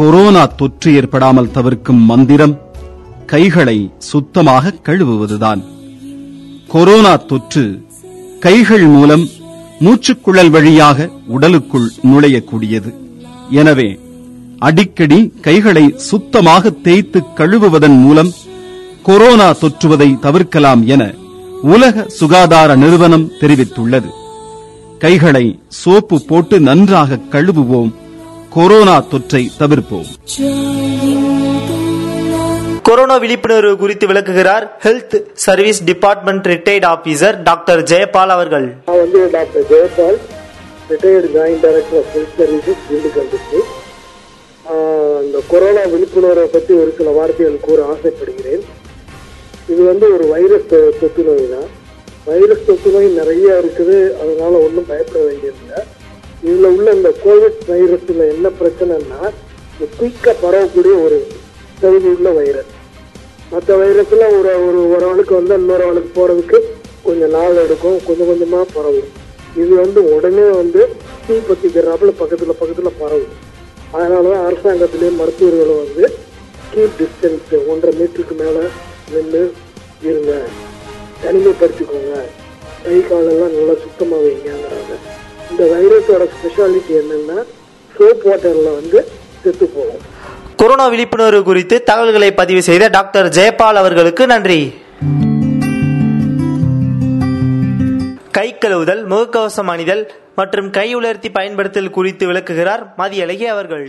கொரோனா 0.00 0.46
தொற்று 0.46 0.94
ஏற்படாமல் 0.94 1.50
தவிர்க்கும் 1.50 2.02
மந்திரம் 2.10 2.54
கைகளை 3.26 3.90
சுத்தமாக 3.98 4.72
கழுவுவதுதான். 4.84 5.60
கொரோனா 6.68 7.16
தொற்று 7.16 7.64
கைகள் 8.40 8.86
மூலம் 8.86 9.28
மூச்சுக்குழல் 9.80 10.50
வழியாக 10.50 11.08
உடலுக்குள் 11.26 11.88
நுழையக்கூடியது. 12.02 12.90
எனவே 13.50 13.88
அடிக்கடி 14.58 15.20
கைகளை 15.40 15.94
சுத்தமாக 15.96 16.70
தேய்த்து 16.70 17.22
கழுவுவதன் 17.36 17.98
மூலம் 18.00 18.32
கொரோனா 19.02 19.50
தொற்றுவதை 19.50 20.18
தவிர்க்கலாம் 20.18 20.86
என 20.86 21.14
உலக 21.62 22.06
சுகாதார 22.08 22.74
நிறுவனம் 22.74 23.30
தெரிவித்துள்ளது. 23.40 24.10
கைகளை 24.98 25.60
சோப்பு 25.68 26.20
போட்டு 26.20 26.60
நன்றாக 26.60 27.20
கழுவுவோம் 27.30 27.92
கொரோனா 28.54 28.94
தொற்றை 29.10 29.42
தவிர்ப்போம். 29.58 30.08
கொரோனா 32.82 33.16
விழிப்புணர்வு 33.16 33.76
குறித்து 33.76 34.06
விளக்குகிறார் 34.06 34.64
health 34.84 35.16
service 35.32 35.80
department 35.84 36.46
retired 36.46 36.86
officer 36.92 37.36
doctor 37.42 37.82
Jayapal 37.90 38.32
அவர்கள். 38.36 38.66
நான் 38.86 39.00
வந்து 39.02 39.20
doctor 39.36 39.66
Jayapal 39.70 40.18
retired 40.90 41.28
joint 41.36 41.62
director 41.66 42.00
of 42.00 42.10
health 42.14 42.34
services 42.40 42.82
Dindigul 42.88 43.30
district 43.34 43.76
இந்த 45.24 45.38
கொரோனா 45.48 45.84
விழிப்புணர்வை 45.94 46.46
பற்றி 46.56 46.74
ஒரு 46.74 46.94
சில 46.96 47.10
வார்த்தைகள் 47.10 47.64
கூற 47.68 47.78
ஆசைப்படுகிறேன். 47.92 48.64
இது 49.68 49.82
வந்து 49.84 50.06
ஒரு 50.14 50.26
வைரஸ் 50.34 50.68
தொற்று 51.00 51.22
நோய் 51.28 51.50
தான். 51.54 51.68
வைரஸ் 52.24 52.66
தொற்று 52.66 52.90
நோய் 52.90 53.16
நிறைய 53.20 53.62
இருக்குது. 53.62 53.98
அதனால 54.22 54.52
ஒன்றும் 54.66 54.90
பயப்பட 54.92 55.24
வேண்டியதில்லை. 55.24 55.80
இதுல 56.48 56.68
உள்ள 56.76 56.90
இந்த 56.98 57.10
கோவிட் 57.24 57.58
வைரஸ்ல 57.70 58.22
என்ன 58.34 58.48
பிரச்சனைன்னா 58.60 59.20
குயிக்கா 60.00 60.32
பரவக்கூடிய 60.42 60.94
ஒரு 61.04 61.18
தகுதி 61.80 62.08
உள்ள 62.16 62.30
வைரஸ். 62.38 62.72
மற்ற 63.50 63.76
வைரஸ்ல 63.82 64.24
ஒரு 64.38 64.50
ஒரு 64.66 64.80
ஒரு 64.94 65.04
ஆளுக்கு 65.10 65.34
வந்து 65.34 65.54
இன்னொரு 65.54 65.84
ஆளுக்கு 65.88 66.10
போறதுக்கு 66.16 66.58
கொஞ்சம் 67.02 67.34
நாள் 67.36 67.60
எடுக்கும் 67.64 67.98
கொஞ்சம் 68.06 68.28
கொஞ்சமா 68.30 68.60
பரவும். 68.74 69.10
இது 69.60 69.72
வந்து 69.82 70.00
உடனே 70.16 70.46
வந்து 70.60 70.80
தீ 71.26 71.36
பத்திக்கிறாப்புல 71.48 72.12
பக்கத்துல 72.20 72.54
பக்கத்துல 72.60 72.90
பரவும். 72.98 73.36
அதனாலதான் 73.94 74.44
அரசாங்கத்திலேயே 74.48 75.12
மருத்துவர்களும் 75.20 75.80
வந்து 75.84 76.04
கீப் 76.72 76.98
டிஸ்டன்ஸ் 77.00 77.52
ஒன்றரை 77.70 77.92
மீட்டருக்கு 78.00 78.36
மேல 78.42 78.58
நின்று 79.12 79.42
இருங்க. 80.08 80.34
தனிமைப்படுத்திக்கோங்க. 81.22 82.14
கை 82.84 83.00
காலெல்லாம் 83.08 83.56
நல்லா 83.56 83.74
சுத்தமாக 83.86 84.22
வைங்கிறாங்க 84.26 84.94
இந்த 85.50 85.64
வைரஸோட 85.72 86.22
ஸ்பெஷாலிட்டி 86.34 86.94
என்னன்னா 87.00 87.38
சோப் 87.96 88.22
வாட்டர்ல 88.28 88.68
வந்து 88.78 88.98
செத்து 89.42 89.66
போகும். 89.76 90.02
கொரோனா 90.60 90.86
விழிப்புணர்வு 90.86 91.42
குறித்து 91.42 91.76
தகவல்களை 91.82 92.28
பதிவு 92.40 92.62
செய்த 92.68 92.84
டாக்டர் 92.96 93.28
ஜெயபால் 93.38 93.80
அவர்களுக்கு 93.82 94.26
நன்றி. 94.26 94.60
கை 98.40 98.50
கழுவுதல் 98.60 99.00
முகக்கவசம் 99.12 99.70
அணிதல் 99.70 100.02
மற்றும் 100.34 100.68
கை 100.76 100.86
உலர்த்தி 100.98 101.28
பயன்படுத்தல் 101.30 101.90
குறித்து 101.96 102.24
விளக்குகிறார் 102.26 102.82
மதியழகி 102.98 103.46
அவர்கள். 103.54 103.82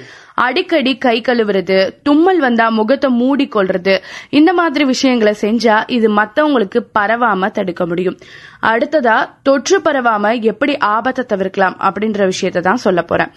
அடிக்கடி 0.46 0.94
கை 0.98 1.22
கழுவுறது 1.28 1.78
தும்மல் 2.04 2.40
வந்தா 2.40 2.66
முகத்தை 2.70 3.10
மூடி 3.20 3.46
கொள்றது 3.56 3.96
இந்த 4.30 4.54
மாதிரி 4.54 4.86
விஷயங்களை 4.86 5.34
செஞ்சா 5.42 5.76
இது 5.98 6.08
மத்தவங்களுக்கு 6.16 6.80
பரவாம 7.00 7.52
தடுக்க 7.58 7.86
முடியும். 7.86 8.18
அடுத்ததா 8.72 9.18
தொற்று 9.44 9.80
பரவாம 9.80 10.42
எப்படி 10.52 10.78
ஆபத்தை 10.78 11.26
தவிர்க்கலாம் 11.26 11.78
அப்படின்ற 11.90 12.26
விஷயத்தை 12.34 12.64
தான் 12.70 12.84
சொல்ல 12.86 13.02
போறேன். 13.02 13.32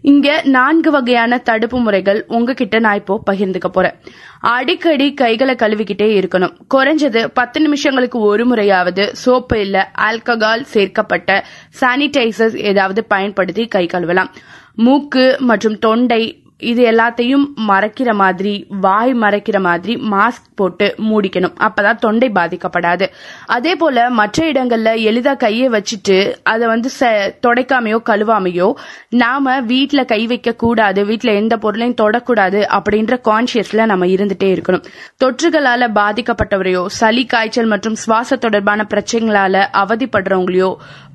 இங்க 0.00 0.42
நான்கு 0.44 0.90
வகையான 0.90 1.38
தடுப்பு 1.38 1.78
முறைகள் 1.78 2.24
உங்ககிட்ட 2.28 2.78
நான் 2.78 2.94
இப்போ 2.94 3.22
பகிர்ந்துக்க 3.30 3.68
போறேன். 3.68 3.94
அடிக்கடி 4.40 5.14
கைகளை 5.14 5.54
கழுவிக்கிட்டே 5.54 6.18
இருக்கணும். 6.18 6.52
குறைஞ்சது 6.74 7.28
பத்து 7.34 7.60
நிமிஷங்களுக்கு 7.60 8.18
ஒரு 8.18 8.46
முறையாவது 8.46 9.16
சோப்பு 9.16 9.60
இல்ல 9.60 9.90
ஆல்கஹால் 9.98 10.62
சேர்க்கப்பட்ட 10.62 11.44
சானிடைசர்ஸ் 11.80 12.56
ஏதாவது 12.56 13.04
பயன்படுத்தி 13.04 13.66
கை 13.66 13.86
கழுவலாம். 13.86 14.28
மூக்கு 14.74 15.36
மற்றும் 15.38 15.78
தொண்டை 15.78 16.42
இது 16.58 16.90
எல்லாத்தையும் 16.90 17.44
மறைக்கிற 17.68 18.14
மாதிரி 18.14 18.66
வாய் 18.68 19.14
மறைக்கிற 19.14 19.60
மாதிரி 19.60 20.00
மாஸ்க் 20.10 20.46
போட்டு 20.54 20.94
மூடிக்கணும். 20.98 21.54
அப்பதான் 21.60 21.96
தொண்டை 21.96 22.30
பாதிக்கப்படாது. 22.30 23.06
அதே 23.46 23.76
போல 23.76 24.10
மற்ற 24.10 24.52
இடங்கள்ல 24.52 24.96
எளிதா 24.96 25.36
கையை 25.36 25.68
வச்சுட்டு 25.68 26.34
அதை 26.42 26.66
வந்து 26.66 26.90
ச- 27.00 27.34
தொடைக்காமையோ 27.46 28.02
கழுவாமையோ 28.08 28.72
நாம 29.08 29.60
வீட்டுல 29.60 30.04
கை 30.04 30.26
வைக்க 30.26 30.54
கூடாது 30.54 31.04
வீட்டுல 31.04 31.34
எந்த 31.34 31.56
பொருளையும் 31.56 31.96
தொடக்கூடாது 32.02 32.78
அப்படின்ற 32.78 33.20
கான்சியஸ்ல 33.24 33.84
நம்ம 33.84 34.06
இருந்துட்டே 34.06 34.44
இருக்கணும். 34.44 34.84
தொற்றுகளால 35.24 35.88
பாதிக்கப்பட்டவரையோ 35.94 36.86
சளி 36.86 37.26
காய்ச்சல் 37.26 37.66
மற்றும் 37.66 37.94
சுவாச 37.94 38.36
தொடர்பான 38.36 38.86
பிரச்சனைகளால 38.94 39.66
அவதிப்படுறவங்களையோ 39.72 40.74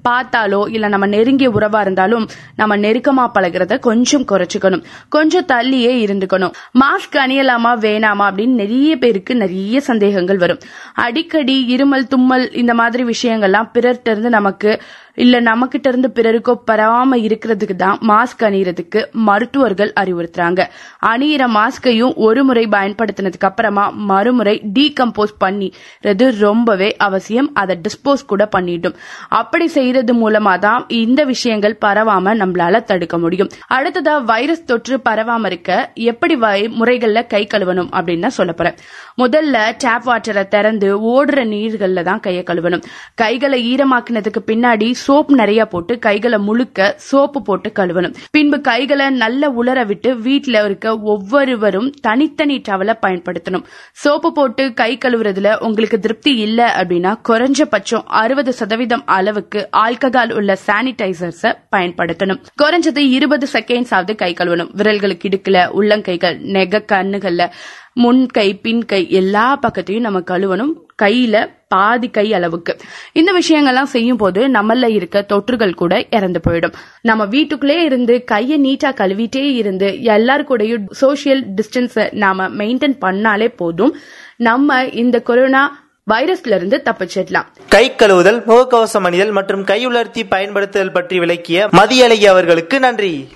பார்த்தாலோ 0.10 0.70
இல்ல 0.70 0.88
நம்ம 0.88 1.06
நெருங்கிய 1.06 1.50
உறவா 1.50 1.82
இருந்தாலும் 1.82 2.30
நம்ம 2.56 2.78
நெருக்கமா 2.78 3.26
பழகுறத 3.34 3.80
கொஞ்சம் 3.80 4.26
குறைச்சுக்கணும். 4.32 4.84
கொஞ்சம் 5.10 5.46
தள்ளியே 5.46 5.94
இருந்துக்கணும். 6.06 6.54
மாஸ்க் 6.80 7.18
அணியலாமா 7.18 7.72
வேணாமா 7.80 8.26
அப்படின்னு 8.30 8.60
நிறைய 8.64 8.98
பேருக்கு 8.98 9.36
நிறைய 9.36 9.82
சந்தேகங்கள் 9.82 10.38
வரும். 10.38 10.60
அடிக்கடி 10.94 11.76
இருமல் 11.76 12.08
தும்மல் 12.08 12.52
இந்த 12.52 12.74
மாதிரி 12.74 13.04
விஷயங்கள்லாம் 13.04 13.72
பிறர்கிட்ட 13.74 14.10
இருந்து 14.10 14.30
நமக்கு 14.30 14.82
இல்ல 15.16 15.42
நம்மகிட்ட 15.42 15.88
இருந்து 15.88 16.12
பிறருக்கோ 16.16 16.60
பரவாம 16.72 17.12
இருக்கிறதுக்கு 17.12 17.76
தான் 17.76 18.00
மாஸ்க் 18.08 18.44
அணியறதுக்கு 18.44 19.12
மருத்துவர்கள் 19.12 19.94
அறிவுறுத்துறாங்க. 20.00 20.68
அணியிற 21.06 21.48
மாஸ்கையும் 21.48 22.16
ஒரு 22.16 22.44
முறை 22.44 22.68
பயன்படுத்தினதுக்கு 22.68 23.40
அப்புறமா 23.40 23.90
மறுமுறை 23.90 24.62
டீகம்போஸ் 24.74 25.34
பண்ணிறது 25.46 26.38
ரொம்பவே 26.38 26.96
அவசியம். 26.96 27.54
அதை 27.54 27.80
டிஸ்போஸ் 27.82 28.26
கூட 28.28 28.46
பண்ணிடும். 28.46 28.96
அப்படி 29.30 29.68
செய்யறது 29.68 30.14
மூலமா 30.14 30.60
தான் 30.60 30.86
இந்த 30.88 31.24
விஷயங்கள் 31.24 31.78
பரவாம 31.86 32.34
நம்மளால 32.34 32.84
தடுக்க 32.84 33.18
முடியும். 33.18 33.50
அடுத்ததா 33.74 34.24
வைரஸ் 34.24 34.66
தொற்று 34.66 35.00
பரவாம 35.10 35.46
இருக்க 35.46 35.92
எப்படி 35.96 36.36
வை- 36.36 36.72
முறைகள்ல 36.80 37.28
கை 37.28 37.48
கழுவணும் 37.54 37.90
அப்படின்னு 37.92 38.20
தான் 38.20 38.30
சொல்ல 38.30 38.54
போறேன். 38.54 38.76
முதல்ல 39.18 39.72
டேப் 39.78 40.10
வாட்டரை 40.10 40.48
திறந்து 40.48 41.00
ஓடுற 41.00 41.28
நீர்கள்ல 41.28 42.04
தான் 42.04 42.20
கையை 42.20 42.44
கழுவணும். 42.44 42.84
கைகளை 43.16 43.76
ஈரமாக்கினதுக்கு 43.76 44.38
பின்னாடி 44.46 44.94
சோப் 45.08 45.32
நிறைய 45.32 45.66
போட்டு 45.66 46.00
கைகளை 46.00 46.40
முழுக்க 46.40 46.94
சோப்பு 46.98 47.42
போட்டு 47.42 47.72
கழுவணும். 47.76 48.16
பின்பு 48.32 48.62
கைகளை 48.62 49.10
நல்ல 49.10 49.50
உலர 49.50 49.86
விட்டு 49.86 50.18
வீட்டில் 50.18 50.60
இருக்க 50.64 51.00
ஒவ்வொருவரும் 51.00 51.92
தனித்தனி 52.02 52.62
டவலை 52.70 52.94
பயன்படுத்தணும். 53.02 53.64
சோப்பு 53.92 54.32
போட்டு 54.32 54.74
கை 54.74 54.98
கழுவுறதுல 54.98 55.58
உங்களுக்கு 55.60 56.00
திருப்தி 56.00 56.36
இல்ல 56.36 56.76
அப்படின்னா 56.78 57.14
குறைஞ்சபட்சம் 57.30 58.04
அறுபது 58.06 58.54
சதவீதம் 58.54 59.06
அளவுக்கு 59.06 59.70
ஆல்கஹால் 59.78 60.34
உள்ள 60.34 60.58
சானிடைசர்ஸ 60.68 61.54
பயன்படுத்தணும். 61.76 62.42
குறைஞ்சது 62.64 62.98
இருபது 62.98 63.48
செகண்ட்ஸ் 63.54 63.94
ஆவது 63.94 64.16
கை 64.16 64.34
கழுவணும். 64.34 64.72
விரல்களுக்கு 64.78 65.30
இடுக்கல 65.30 65.68
உள்ளங்கைகள் 65.80 66.40
நெக 66.40 66.84
கண்ணுகள்ல 66.92 67.50
முன் 67.94 68.26
கை 68.26 68.56
பின் 68.56 68.86
கை 68.86 69.10
எல்லா 69.10 69.60
பக்கத்தையும் 69.60 70.00
நம்ம 70.00 70.20
கழுவணும். 70.20 70.74
கையில 71.04 71.36
பாதி 71.68 72.10
கை 72.10 72.34
அளவுக்கு. 72.34 72.74
இந்த 73.12 73.32
விஷயங்கள்லாம் 73.32 73.92
செய்யும் 73.96 74.18
போது 74.18 74.48
நம்மள 74.48 74.90
இருக்க 74.90 75.26
தொற்றுகள் 75.34 75.74
கூட 75.74 76.06
இறந்து 76.10 76.42
போயிடும். 76.48 76.74
நம்ம 77.02 77.26
வீட்டுக்குள்ளே 77.26 77.84
இருந்து 77.84 78.24
கையை 78.24 78.58
நீட்டா 78.66 78.90
கழுவிட்டே 78.90 79.46
இருந்து 79.56 79.88
எல்லாரு 80.04 80.44
கூடயும் 80.50 80.86
சோசியல் 81.02 81.44
டிஸ்டன்ஸ் 81.56 82.14
நாம 82.14 82.48
மெயின்டைன் 82.50 82.98
பண்ணாலே 83.02 83.48
போதும். 83.56 83.96
நம்ம 84.36 84.84
இந்த 84.84 85.20
கொரோனா 85.20 85.64
வைரஸ்ல 86.12 86.56
இருந்து 86.56 86.82
தப்பிச்சிடலாம். 86.86 87.46
கை 87.70 87.92
கழுவுதல் 87.92 88.40
முகக்கவசம் 88.48 89.06
அணிதல் 89.10 89.32
மற்றும் 89.32 89.64
கை 89.64 89.86
உலர்த்தி 89.86 90.26
பயன்படுத்துதல் 90.26 90.94
பற்றி 90.94 91.20
விளக்கிய 91.20 91.70
மதியழகி 91.78 92.26
அவர்களுக்கு 92.26 92.80
நன்றி. 92.80 93.28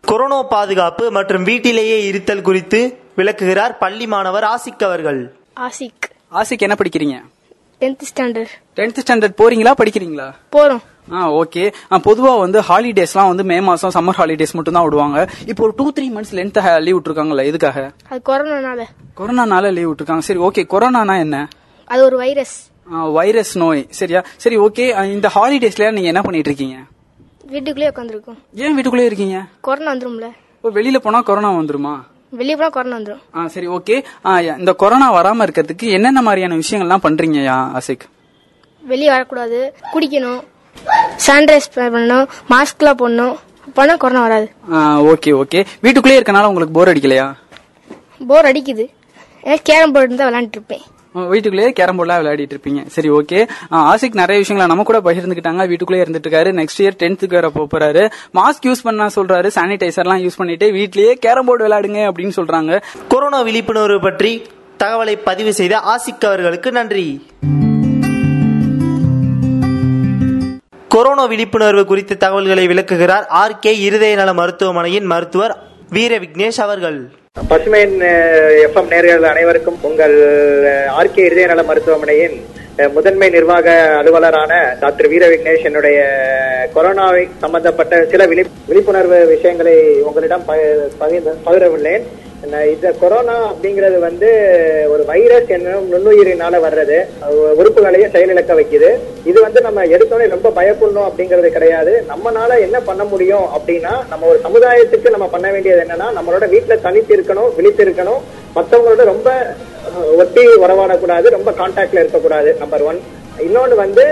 கொரோனா 0.00 0.42
பாதுகாப்பு 0.42 1.10
மற்றும் 1.10 1.42
வீட்டிலேயே 1.42 2.06
இருத்தல் 2.06 2.42
குறித்து 2.42 2.98
விளக்குகிறார் 3.18 3.78
பள்ளி 3.78 4.06
மாணவர் 4.06 4.44
ஆசிக் 4.44 4.84
அவர்கள். 4.88 5.20
ஆசிக். 5.60 6.04
ஆசிக் 6.38 6.64
என்ன 6.66 6.76
படிக்கிறீங்க? 6.82 7.16
டென்த் 7.80 8.04
ஸ்டாண்டர்ட் 8.10 8.52
டென்த் 8.76 9.00
ஸ்டாண்டர்ட் 9.04 9.36
போறீங்களா? 9.40 9.72
படிக்கிறீங்களா? 9.80 10.26
போறோம். 10.52 10.82
ஆ 11.12 11.32
ஓகே 11.32 11.64
பொதுவா 12.06 12.32
வந்து 12.38 12.60
ஹாலிடேஸ்லாம் 12.68 13.30
வந்து 13.30 13.44
மே 13.50 13.60
மாசம் 13.60 13.94
சம்மர் 13.96 14.18
ஹாலிடேஸ் 14.20 14.54
மட்டும் 14.58 14.74
தான் 14.74 14.84
விடுவாங்க. 14.84 15.18
இப்போ 15.46 15.62
ஒரு 15.66 15.72
two 15.76 15.86
three 15.92 16.06
months 16.16 16.34
length 16.38 16.80
leave 16.80 16.96
விட்டுருக்காங்கல்ல 16.98 17.44
எதுக்காக? 17.44 17.92
அது 18.08 18.20
கொரோனானால. 18.28 18.84
கொரோனானால 19.20 19.72
லீவ் 19.72 19.90
விட்டுருக்காங்க. 19.90 20.24
சரி 20.28 20.38
ஓகே 20.38 20.64
கொரோனானா 20.74 21.16
என்ன? 21.18 21.48
அது 21.84 22.04
ஒரு 22.04 22.16
வைரஸ் 22.16 22.56
வைரஸ் 23.18 23.54
நோய். 23.58 23.86
சரியா? 24.00 24.20
சரி 24.36 24.58
ஓகே 24.58 24.84
இந்த 25.12 25.30
ஹாலிடேஸ்ல 25.34 25.90
நீங்க 25.96 26.10
என்ன 26.12 26.22
பண்ணிட்டு 26.28 26.52
இருக்கீங்க? 26.52 26.76
வீட்டுக்குள்ளேயே 27.54 27.90
உட்காந்துருக்கோம். 27.94 28.38
ஏன் 28.64 28.74
வீட்டுக்குள்ளே 28.74 29.06
இருக்கீங்க? 29.06 29.38
கொரோனா 29.60 29.92
வந்துரும்ல. 29.94 30.28
வெளியில 30.78 30.98
போனா 30.98 31.20
கொரோனா 31.20 31.50
வந்துருமா? 31.52 31.96
வெளியே 32.30 32.56
போனா 32.56 32.68
கொரோனா 32.68 32.96
வந்துரும். 32.96 33.22
ஆ 33.36 33.46
சரி 33.54 33.68
ஓகே 33.68 33.96
இந்த 34.58 34.72
கொரோனா 34.72 35.08
வராம 35.14 35.44
இருக்கிறதுக்கு 35.46 35.90
என்னென்ன 35.96 36.22
மாதிரியான 36.22 36.56
விஷயங்கள்லாம் 36.62 37.04
பண்றீங்கயா 37.06 37.56
ஆசிக் 37.78 38.04
வெளியே 38.82 39.10
வரக்கூடாது. 39.14 39.58
குடிக்கணும். 39.92 40.40
சானிடைஸ் 41.26 41.68
பண்ணணும். 41.74 42.26
மாஸ்க்லாம் 42.50 42.98
போடணும். 43.02 43.36
அப்போனா 43.68 43.96
கொரோனா 44.04 44.22
வராது. 44.26 44.46
ஓகே 45.12 45.30
ஓகே 45.40 45.60
வீட்டுக்குள்ளே 45.80 46.20
இருக்கனால 46.20 46.50
உங்களுக்கு 46.52 46.76
போர் 46.78 46.92
அடிக்கலையா? 46.92 47.26
போர் 48.28 48.48
அடிக்குது. 48.50 48.86
கேரம் 49.62 49.92
போர்டு 49.92 50.14
இருந்தால் 50.14 50.30
விளாண்டுட்டு 50.30 50.56
இருப்பேன். 50.58 50.84
வீட்டுக்குள்ளேயே 51.12 51.72
கேரம் 51.72 51.98
போர்ட்லாம் 51.98 52.20
விளையாடிட்டு 52.20 52.56
இருப்பீங்க. 52.56 52.86
சரி 52.86 53.10
ஓகே 53.10 53.48
ஆசிக் 53.70 54.18
நிறைய 54.20 54.40
விஷயங்களை 54.42 54.66
நம்ம 54.66 54.82
கூட 54.82 55.00
பகிர்ந்துக்கிட்டாங்க. 55.00 55.68
வீட்டுக்குள்ளே 55.68 56.02
இருந்துட்டு 56.04 56.28
இருக்காரு 56.28 56.50
நெக்ஸ்ட் 56.58 56.82
இயர் 56.82 56.98
டென்த்துக்கு 56.98 57.34
வர 57.40 57.50
போறாரு. 57.54 58.12
மாஸ்க் 58.34 58.66
யூஸ் 58.66 58.82
பண்ண 58.82 59.06
சொல்றாரு. 59.06 59.50
சானிடைசர்லாம் 59.54 60.22
யூஸ் 60.24 60.36
பண்ணிட்டு 60.36 60.70
வீட்லயே 60.70 61.12
கேரம் 61.12 61.46
போர்டு 61.46 61.68
விளையாடுங்க 61.68 62.12
அப்படின்னு 62.12 62.32
சொல்றாங்க. 62.36 62.82
கொரோனா 63.08 63.40
விழிப்புணர்வு 63.40 64.00
பற்றி 64.00 64.42
தகவலை 64.78 65.18
பதிவு 65.24 65.52
செய்த 65.52 65.78
ஆசிக் 65.78 66.26
அவர்களுக்கு 66.26 66.72
நன்றி. 66.72 67.26
கொரோனா 70.88 71.24
விழிப்புணர்வு 71.24 71.84
குறித்த 71.86 72.14
தகவல்களை 72.14 72.66
விளக்குகிறார் 72.66 73.26
ஆர் 73.26 73.58
கே 73.58 73.78
இருதய 73.78 74.16
நல 74.16 74.34
மருத்துவமனையின் 74.34 75.04
மருத்துவர் 75.04 75.62
வீர 75.90 76.18
விக்னேஷ் 76.18 76.60
அவர்கள். 76.60 77.17
பசுமையின் 77.46 77.96
எஃப்எம் 78.64 78.90
நேர்கள் 78.90 79.24
அனைவருக்கும் 79.24 79.78
உங்கள் 79.82 80.14
ஆர்கே 80.94 81.24
இருதய 81.24 81.46
நல 81.46 81.62
மருத்துவமனையின் 81.62 82.36
அஹ், 82.78 82.92
முதன்மை 82.92 83.28
நிர்வாக 83.28 83.68
அலுவலரான 83.96 84.52
டாக்டர் 84.80 85.06
வீர 85.06 85.24
விக்னேஷ் 85.28 85.64
என்னுடைய 85.64 85.98
கொரோனாவை 86.74 87.22
சம்பந்தப்பட்ட 87.38 88.04
சில 88.04 88.26
விழி- 88.26 88.46
விழிப்புணர்வு 88.68 89.18
விஷயங்களை 89.26 89.74
உங்களிடம் 90.02 90.44
ப- 90.44 90.58
பகிர்ந்து 90.98 91.34
பகிர 91.44 91.64
இந்த- 92.44 92.92
கொரோனா 93.00 93.52
அப்படிங்கிறது 93.52 93.98
வந்து 93.98 94.26
ஒரு 94.90 95.04
வைரஸ் 95.04 95.46
என்னும் 95.46 95.92
நுண்ணுயிரினால 95.92 96.58
வர்றது. 96.60 97.04
உறுப்புகளையும் 97.32 98.10
செயலிழக்க 98.10 98.52
வைக்குது. 98.54 98.98
இது 99.24 99.40
வந்து 99.40 99.60
நம்ம 99.60 99.84
எடுத்தோடனே 99.84 100.28
ரொம்ப 100.28 100.62
பயப்படணும் 100.62 101.08
அப்படிங்கிறது 101.08 101.46
கிடையாது. 101.46 102.04
நம்மனால 102.08 102.60
என்ன 102.60 102.80
பண்ண 102.80 103.04
முடியும் 103.04 103.44
அப்படின்னா 103.44 104.08
நம்ம 104.08 104.26
ஒரு 104.26 104.40
சமுதாயத்துக்கு 104.44 105.10
நம்ம 105.10 105.26
பண்ண 105.26 105.50
வேண்டியது 105.50 105.80
என்னன்னா 105.80 106.18
நம்மளோட 106.18 106.42
வீட்டுல 106.42 106.80
தனித்து 106.80 107.16
இருக்கணும் 107.16 107.54
விழித்து 107.54 107.84
இருக்கணும். 107.84 108.20
மற்றவங்களோட 108.56 109.04
ரொம்ப 109.04 109.54
ஒட்டி 110.16 110.46
உறவாடக்கூடாது 110.46 111.28
ரொம்ப 111.28 111.50
கான்டாக்ட்ல 111.50 111.92
இருக்கக்கூடாது 111.92 112.56
நம்பர் 112.58 112.82
ஒன் 112.82 113.00
இன்னொன்று 113.38 113.76
வந்து 113.76 114.04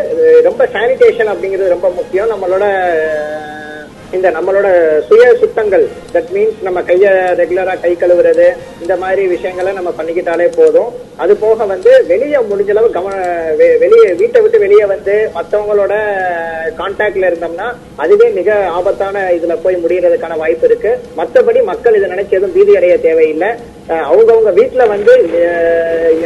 ரொம்ப 0.43 0.67
சானிடேஷன் 0.67 1.29
அப்படிங்கிறது 1.29 1.69
ரொம்ப 1.69 1.89
முக்கியம். 1.91 2.31
நம்மளோட 2.31 2.65
இந்த 4.13 4.31
நம்மளோட 4.31 4.67
சுய 5.07 5.35
சுத்தங்கள் 5.35 5.89
தட் 6.13 6.29
மீன்ஸ் 6.35 6.63
நம்ம 6.63 6.83
கையை 6.83 7.11
ரெகுலரா 7.13 7.81
கை 7.81 7.97
கழுவுறது 8.01 8.53
இந்த 8.81 8.97
மாதிரி 8.97 9.27
விஷயங்களை 9.27 9.73
நம்ம 9.73 9.93
பண்ணிக்கிட்டாலே 9.99 10.49
போதும். 10.57 10.93
அது 11.17 11.37
போக 11.37 11.65
வந்து 11.65 12.05
வெளியே 12.09 12.37
முடிஞ்ச 12.37 12.71
அளவு 12.71 12.91
கவன 12.91 13.15
வெ- 13.57 13.79
வெளியே 13.79 14.13
வீட்டை 14.13 14.41
விட்டு 14.43 14.59
வெளியே 14.59 14.85
வந்து 14.85 15.31
மற்றவங்களோட 15.35 15.95
கான்டாக்ட்ல 16.79 17.31
இருந்தோம்னா 17.31 17.73
அதுவே 17.97 18.29
மிக 18.29 18.67
ஆபத்தான 18.67 19.31
இதுல 19.33 19.59
போய் 19.63 19.77
முடியறதுக்கான 19.77 20.37
வாய்ப்பு 20.37 20.67
இருக்கு. 20.67 20.99
மற்றபடி 21.17 21.65
மக்கள் 21.65 21.95
இதை 21.95 22.11
நினைச்சு 22.11 22.29
எதுவும் 22.29 22.53
பீதி 22.53 22.77
அடைய 22.77 22.99
தேவையில்லை. 22.99 23.49
அவங்கவுங்க 23.89 24.51
வீட்டுல 24.57 24.89
வந்து 24.89 25.13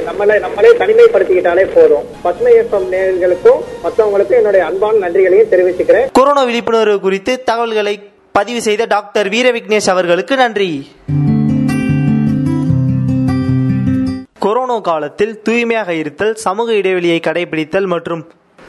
நம்மளை 0.06 0.38
நம்மளே 0.40 0.70
தனிமைப்படுத்திக்கிட்டாலே 0.70 1.68
போதும். 1.74 2.04
பசுமை 2.22 2.52
எஃப்எம் 2.54 2.88
நேர்களுக்கும் 2.92 3.60
மற்றவங்களுக்கும் 3.84 4.30
என்னுடைய 4.30 4.66
அன்பான 4.66 4.98
நன்றிகளையும் 4.98 5.50
தெரிவிச்சுக்கிறேன். 5.50 6.06
கொரோனா 6.12 6.42
விழிப்புணர்வு 6.44 7.00
குறித்து 7.00 7.42
தகவல்களை 7.70 8.12
பதிவு 8.32 8.60
செய்த 8.62 8.82
டாக்டர் 8.84 9.28
வீர 9.28 9.46
விக்னேஷ் 9.52 9.88
அவர்களுக்கு 9.92 10.34
நன்றி. 10.36 10.70
கொரோனா 14.38 14.78
காலத்தில் 14.88 15.34
தூய்மையாக 15.42 15.94
இருத்தல் 15.94 16.34
சமூக 16.46 16.74
இடைவெளியை 16.74 17.20
கடைபிடித்தல் 17.26 17.88
மற்றும் 17.94 18.22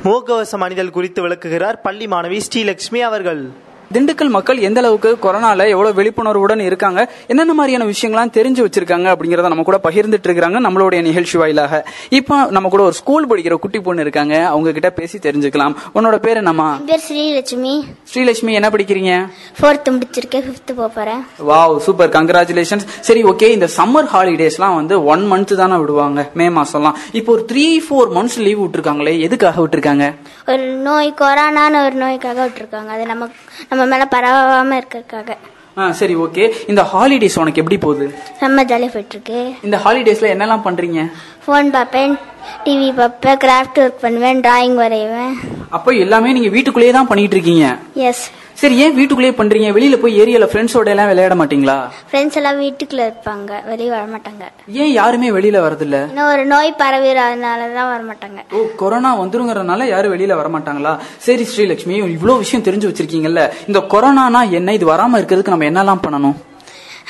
முகக்கவசம் 0.04 0.66
அணிதல் 0.68 0.96
குறித்து 0.98 1.22
விளக்குகிறார் 1.22 1.82
பள்ளி 1.82 2.06
மாணவி 2.06 2.40
ஸ்ரீலட்சுமி 2.48 3.02
அவர்கள். 3.10 3.44
திண்டுக்கல் 3.94 4.30
மக்கள் 4.36 4.60
எந்த 4.68 4.80
அளவுக்கு 4.82 5.10
கொரோனால 5.24 5.68
எவ்வளவு 5.74 5.96
விழிப்புணர்வுடன் 5.98 6.62
இருக்காங்க 6.68 7.02
என்னென்ன 7.28 7.54
மாதிரியான 7.54 7.88
விஷயங்கள்லாம் 7.92 8.34
தெரிஞ்சு 8.38 8.62
வச்சிருக்காங்க 8.66 9.08
அப்படிங்கறத 9.14 9.50
நம்ம 9.54 9.66
கூட 9.70 9.80
பகிர்ந்துட்டு 9.88 10.28
இருக்காங்க 10.30 10.60
நம்மளுடைய 10.68 11.02
நிகழ்ச்சி 11.08 11.38
வாயிலாக. 11.38 11.82
இப்போ 12.20 12.36
நம்ம 12.56 12.70
கூட 12.70 12.84
ஒரு 12.84 12.96
ஸ்கூல் 13.00 13.28
படிக்கிற 13.28 13.56
குட்டி 13.64 13.80
பொண்ணு 13.80 14.02
இருக்காங்க. 14.02 14.36
அவங்க 14.54 14.72
கிட்ட 14.72 14.90
பேசி 15.00 15.18
தெரிஞ்சுக்கலாம். 15.18 15.76
உன்னோட 15.96 16.18
பேர் 16.26 16.40
என்னம்மா? 16.42 16.70
என் 16.80 16.86
பேர் 16.86 17.04
ஸ்ரீலட்சுமி. 17.08 17.74
ஸ்ரீலட்சுமி 18.14 18.54
என்ன 18.60 18.70
படிக்கிறீங்க? 18.76 19.14
ஃபோர்த்து 19.60 19.90
முடிச்சிருக்கேன். 19.96 20.46
ஃபிஃப்த்து 20.48 20.76
போக 20.80 20.90
போகிறேன் 20.98 21.22
வாவ் 21.50 21.78
சூப்பர் 21.88 22.14
கங்க்ராச்சுலேஷன்ஸ் 22.18 22.88
சரி 23.10 23.24
ஓகே 23.24 23.50
இந்த 23.58 23.70
சம்மர் 23.78 24.10
ஹாலிடேஸ்லாம் 24.16 24.78
வந்து 24.80 25.04
ஒன் 25.14 25.26
மந்த் 25.32 25.56
தானே 25.64 25.80
விடுவாங்க 25.84 26.30
மே 26.34 26.48
மாசம்லாம். 26.60 27.00
இப்போ 27.20 27.32
ஒரு 27.38 27.46
த்ரீ 27.52 27.66
ஃபோர் 27.88 28.12
மந்த்ஸ் 28.18 28.40
லீவ் 28.48 28.62
விட்டுருக்காங்களே 28.64 29.16
எதுக்காக 29.28 29.60
விட்டுருக்காங்க? 29.64 30.06
ஒரு 30.52 30.66
நோய் 30.88 31.14
கொரோனான்னு 31.22 31.80
ஒரு 31.88 31.98
நோய்க்காக 32.04 32.40
விட்டுருக்காங்க. 32.46 32.90
அது 32.96 33.06
நம்ம 33.12 33.30
நம்ம 33.70 33.81
மேலே 33.86 34.04
பரவாமல் 34.16 34.80
இருக்கிறதுக்காக. 34.82 35.36
ஆ 35.78 35.92
சரி 35.92 36.16
ஓகே. 36.16 36.54
இந்த 36.68 36.82
ஹாலிடேஸ் 36.94 37.40
உனக்கு 37.40 37.62
எப்படி 37.62 37.78
போகுது? 37.78 38.06
ரொம்ப 38.40 38.64
ஜாலியாக 38.64 38.92
போயிட்டுருக்கு. 38.96 39.56
இந்த 39.64 39.78
ஹாலிடேஸ்ல 39.84 40.32
என்னெல்லாம் 40.34 40.66
பண்றீங்க? 40.66 41.12
ஃபோன் 41.46 41.70
பார்ப்பேன் 41.70 42.18
டிவி 42.66 42.96
பார்ப்பேன் 42.96 43.38
கிராஃப்ட் 43.38 43.80
ஒர்க் 43.84 44.02
பண்ணுவேன் 44.02 44.40
டிராயிங் 44.40 44.76
வரைவேன். 44.84 45.34
அப்போ 45.70 45.92
எல்லாமே 45.92 46.32
நீங்க 46.34 46.50
வீட்டுக்குள்ளேயே 46.50 46.94
தான் 46.94 47.08
பண்ணிட்டு 47.08 47.36
இருக்கீங்க? 47.38 47.78
எஸ் 47.94 48.30
சரி 48.62 48.76
ஏன் 48.84 48.96
வீட்டுக்குள்ளேயே 48.96 49.38
பண்றீங்க? 49.38 49.68
வெளியில 49.76 49.96
போய் 50.02 50.20
ஏரியால 50.22 50.46
ஃப்ரெண்ட்ஸோட 50.52 50.88
எல்லாம் 50.88 51.08
விளையாட 51.08 51.36
மாட்டீங்களா? 51.36 51.76
ஃப்ரெண்ட்ஸ் 52.12 52.38
எல்லாம் 52.40 52.62
வீட்டுக்குள்ள 52.62 53.02
இருப்பாங்க. 53.08 53.66
வெளியே 53.66 53.90
வர 53.90 54.04
மாட்டாங்க. 54.04 54.44
ஏன் 54.68 54.92
யாருமே 54.92 55.30
வெளியில 55.30 55.60
வரதில்ல? 55.66 56.08
இன்னும் 56.08 56.30
ஒரு 56.34 56.46
நோய் 56.46 56.76
பரவிறதுனால 56.78 57.74
தான் 57.74 57.90
வர 57.94 58.02
மாட்டாங்க. 58.10 58.40
ஓ 58.52 58.62
கொரோனா 58.76 59.22
வந்துருங்கறதுனால 59.22 59.88
யாரும் 59.88 60.14
வெளியில 60.14 60.36
வர 60.36 60.50
மாட்டாங்களா? 60.50 61.00
சரி 61.18 61.44
ஸ்ரீலட்சுமி 61.44 61.96
இவ்வளவு 61.96 62.38
விஷயம் 62.38 62.66
தெரிஞ்சு 62.66 62.90
வச்சிருக்கீங்கல்ல. 62.92 63.52
இந்த 63.68 63.80
கொரோனானா 63.96 64.50
என்ன? 64.50 64.74
இது 64.74 64.94
வராம 64.94 65.20
இருக்கிறதுக்கு 65.22 65.56
நம்ம 65.56 65.70
என்னெல்லாம் 65.72 66.06
பண்ணணும்? 66.08 66.38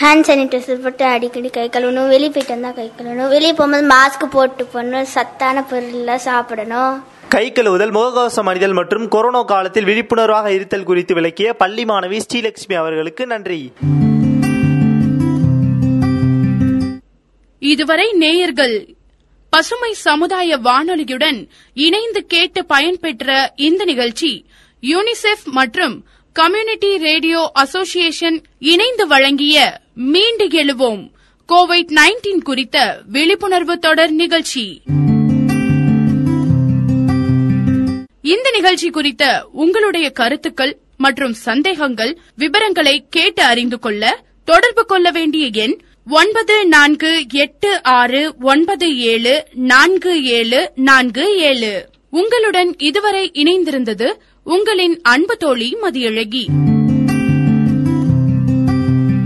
ஹேண்ட் 0.02 0.28
சானிடைசர் 0.28 0.84
போட்டு 0.84 1.06
அடிக்கடி 1.06 1.50
கை 1.50 1.70
கழுவணும். 1.74 2.08
வெளியே 2.08 2.30
போயிட்டு 2.30 2.54
வந்தா 2.54 2.70
கை 2.72 2.92
கழுவணும். 2.98 3.30
வெளியே 3.30 3.54
போகும்போது 3.54 3.88
மாஸ்க் 3.96 4.32
போட்டு 4.32 4.66
போகணும் 4.66 5.06
சத்தான 5.06 5.64
பொருள்லாம் 5.72 6.26
சாப்பிடணும். 6.30 7.04
கை 7.32 7.52
கழுவுதல் 7.52 7.92
முகக்கவசம் 7.92 8.48
அணிதல் 8.50 8.74
மற்றும் 8.74 9.08
கொரோனா 9.08 9.42
காலத்தில் 9.42 9.84
விழிப்புணர்வாக 9.84 10.48
இருத்தல் 10.48 10.84
குறித்து 10.84 11.14
விளக்கிய 11.14 11.54
பள்ளி 11.54 11.84
மாணவி 11.84 12.18
ஸ்ரீலட்சுமி 12.18 12.76
அவர்களுக்கு 12.76 13.28
நன்றி. 13.28 13.72
இதுவரை 17.60 18.12
நேயர்கள் 18.12 18.96
பசுமை 19.50 19.94
சமுதாய 19.94 20.58
வானொலியுடன் 20.58 21.50
இணைந்து 21.74 22.26
கேட்டு 22.26 22.66
பயன்பெற்ற 22.66 23.54
இந்த 23.56 23.86
நிகழ்ச்சி 23.86 24.46
யூனிசெஃப் 24.82 25.44
மற்றும் 25.44 26.06
கம்யூனிட்டி 26.34 26.98
ரேடியோ 26.98 27.52
அசோசியேஷன் 27.54 28.44
இணைந்து 28.60 29.08
வழங்கிய 29.08 29.80
மீண்டு 29.94 30.48
எழுவோம். 30.48 31.12
கோவிட் 31.54 31.98
நைன்டீன் 32.02 32.42
குறித்த 32.44 33.02
விழிப்புணர்வு 33.06 33.80
தொடர் 33.80 34.12
நிகழ்ச்சி. 34.12 34.82
இந்த 38.32 38.48
நிகழ்ச்சி 38.52 38.90
குறித்த 38.90 39.24
உங்களுடைய 39.54 40.08
கருத்துக்கள் 40.12 40.74
மற்றும் 40.98 41.36
சந்தேகங்கள் 41.42 42.12
விவரங்களை 42.36 43.06
கேட்டு 43.10 43.44
அறிந்து 43.44 43.80
கொள்ள 43.80 44.04
தொடர்பு 44.48 44.86
கொள்ள 44.86 45.12
வேண்டிய 45.12 45.46
எண் 45.58 45.76
ஒன்பது 46.08 46.56
நான்கு 46.68 47.12
எட்டு 47.44 47.72
ஆறு 47.94 48.22
ஒன்பது 48.44 48.88
ஏழு 49.06 49.34
நான்கு 49.72 50.14
ஏழு 50.32 50.62
நான்கு 50.82 51.26
ஏழு. 51.42 51.74
உங்களுடன் 52.14 52.76
இதுவரை 52.82 53.32
இணைந்திருந்தது 53.36 54.08
உங்களின் 54.46 54.96
அன்பு 55.06 55.38
தோழி 55.38 55.70
மதியழகி. 55.84 56.44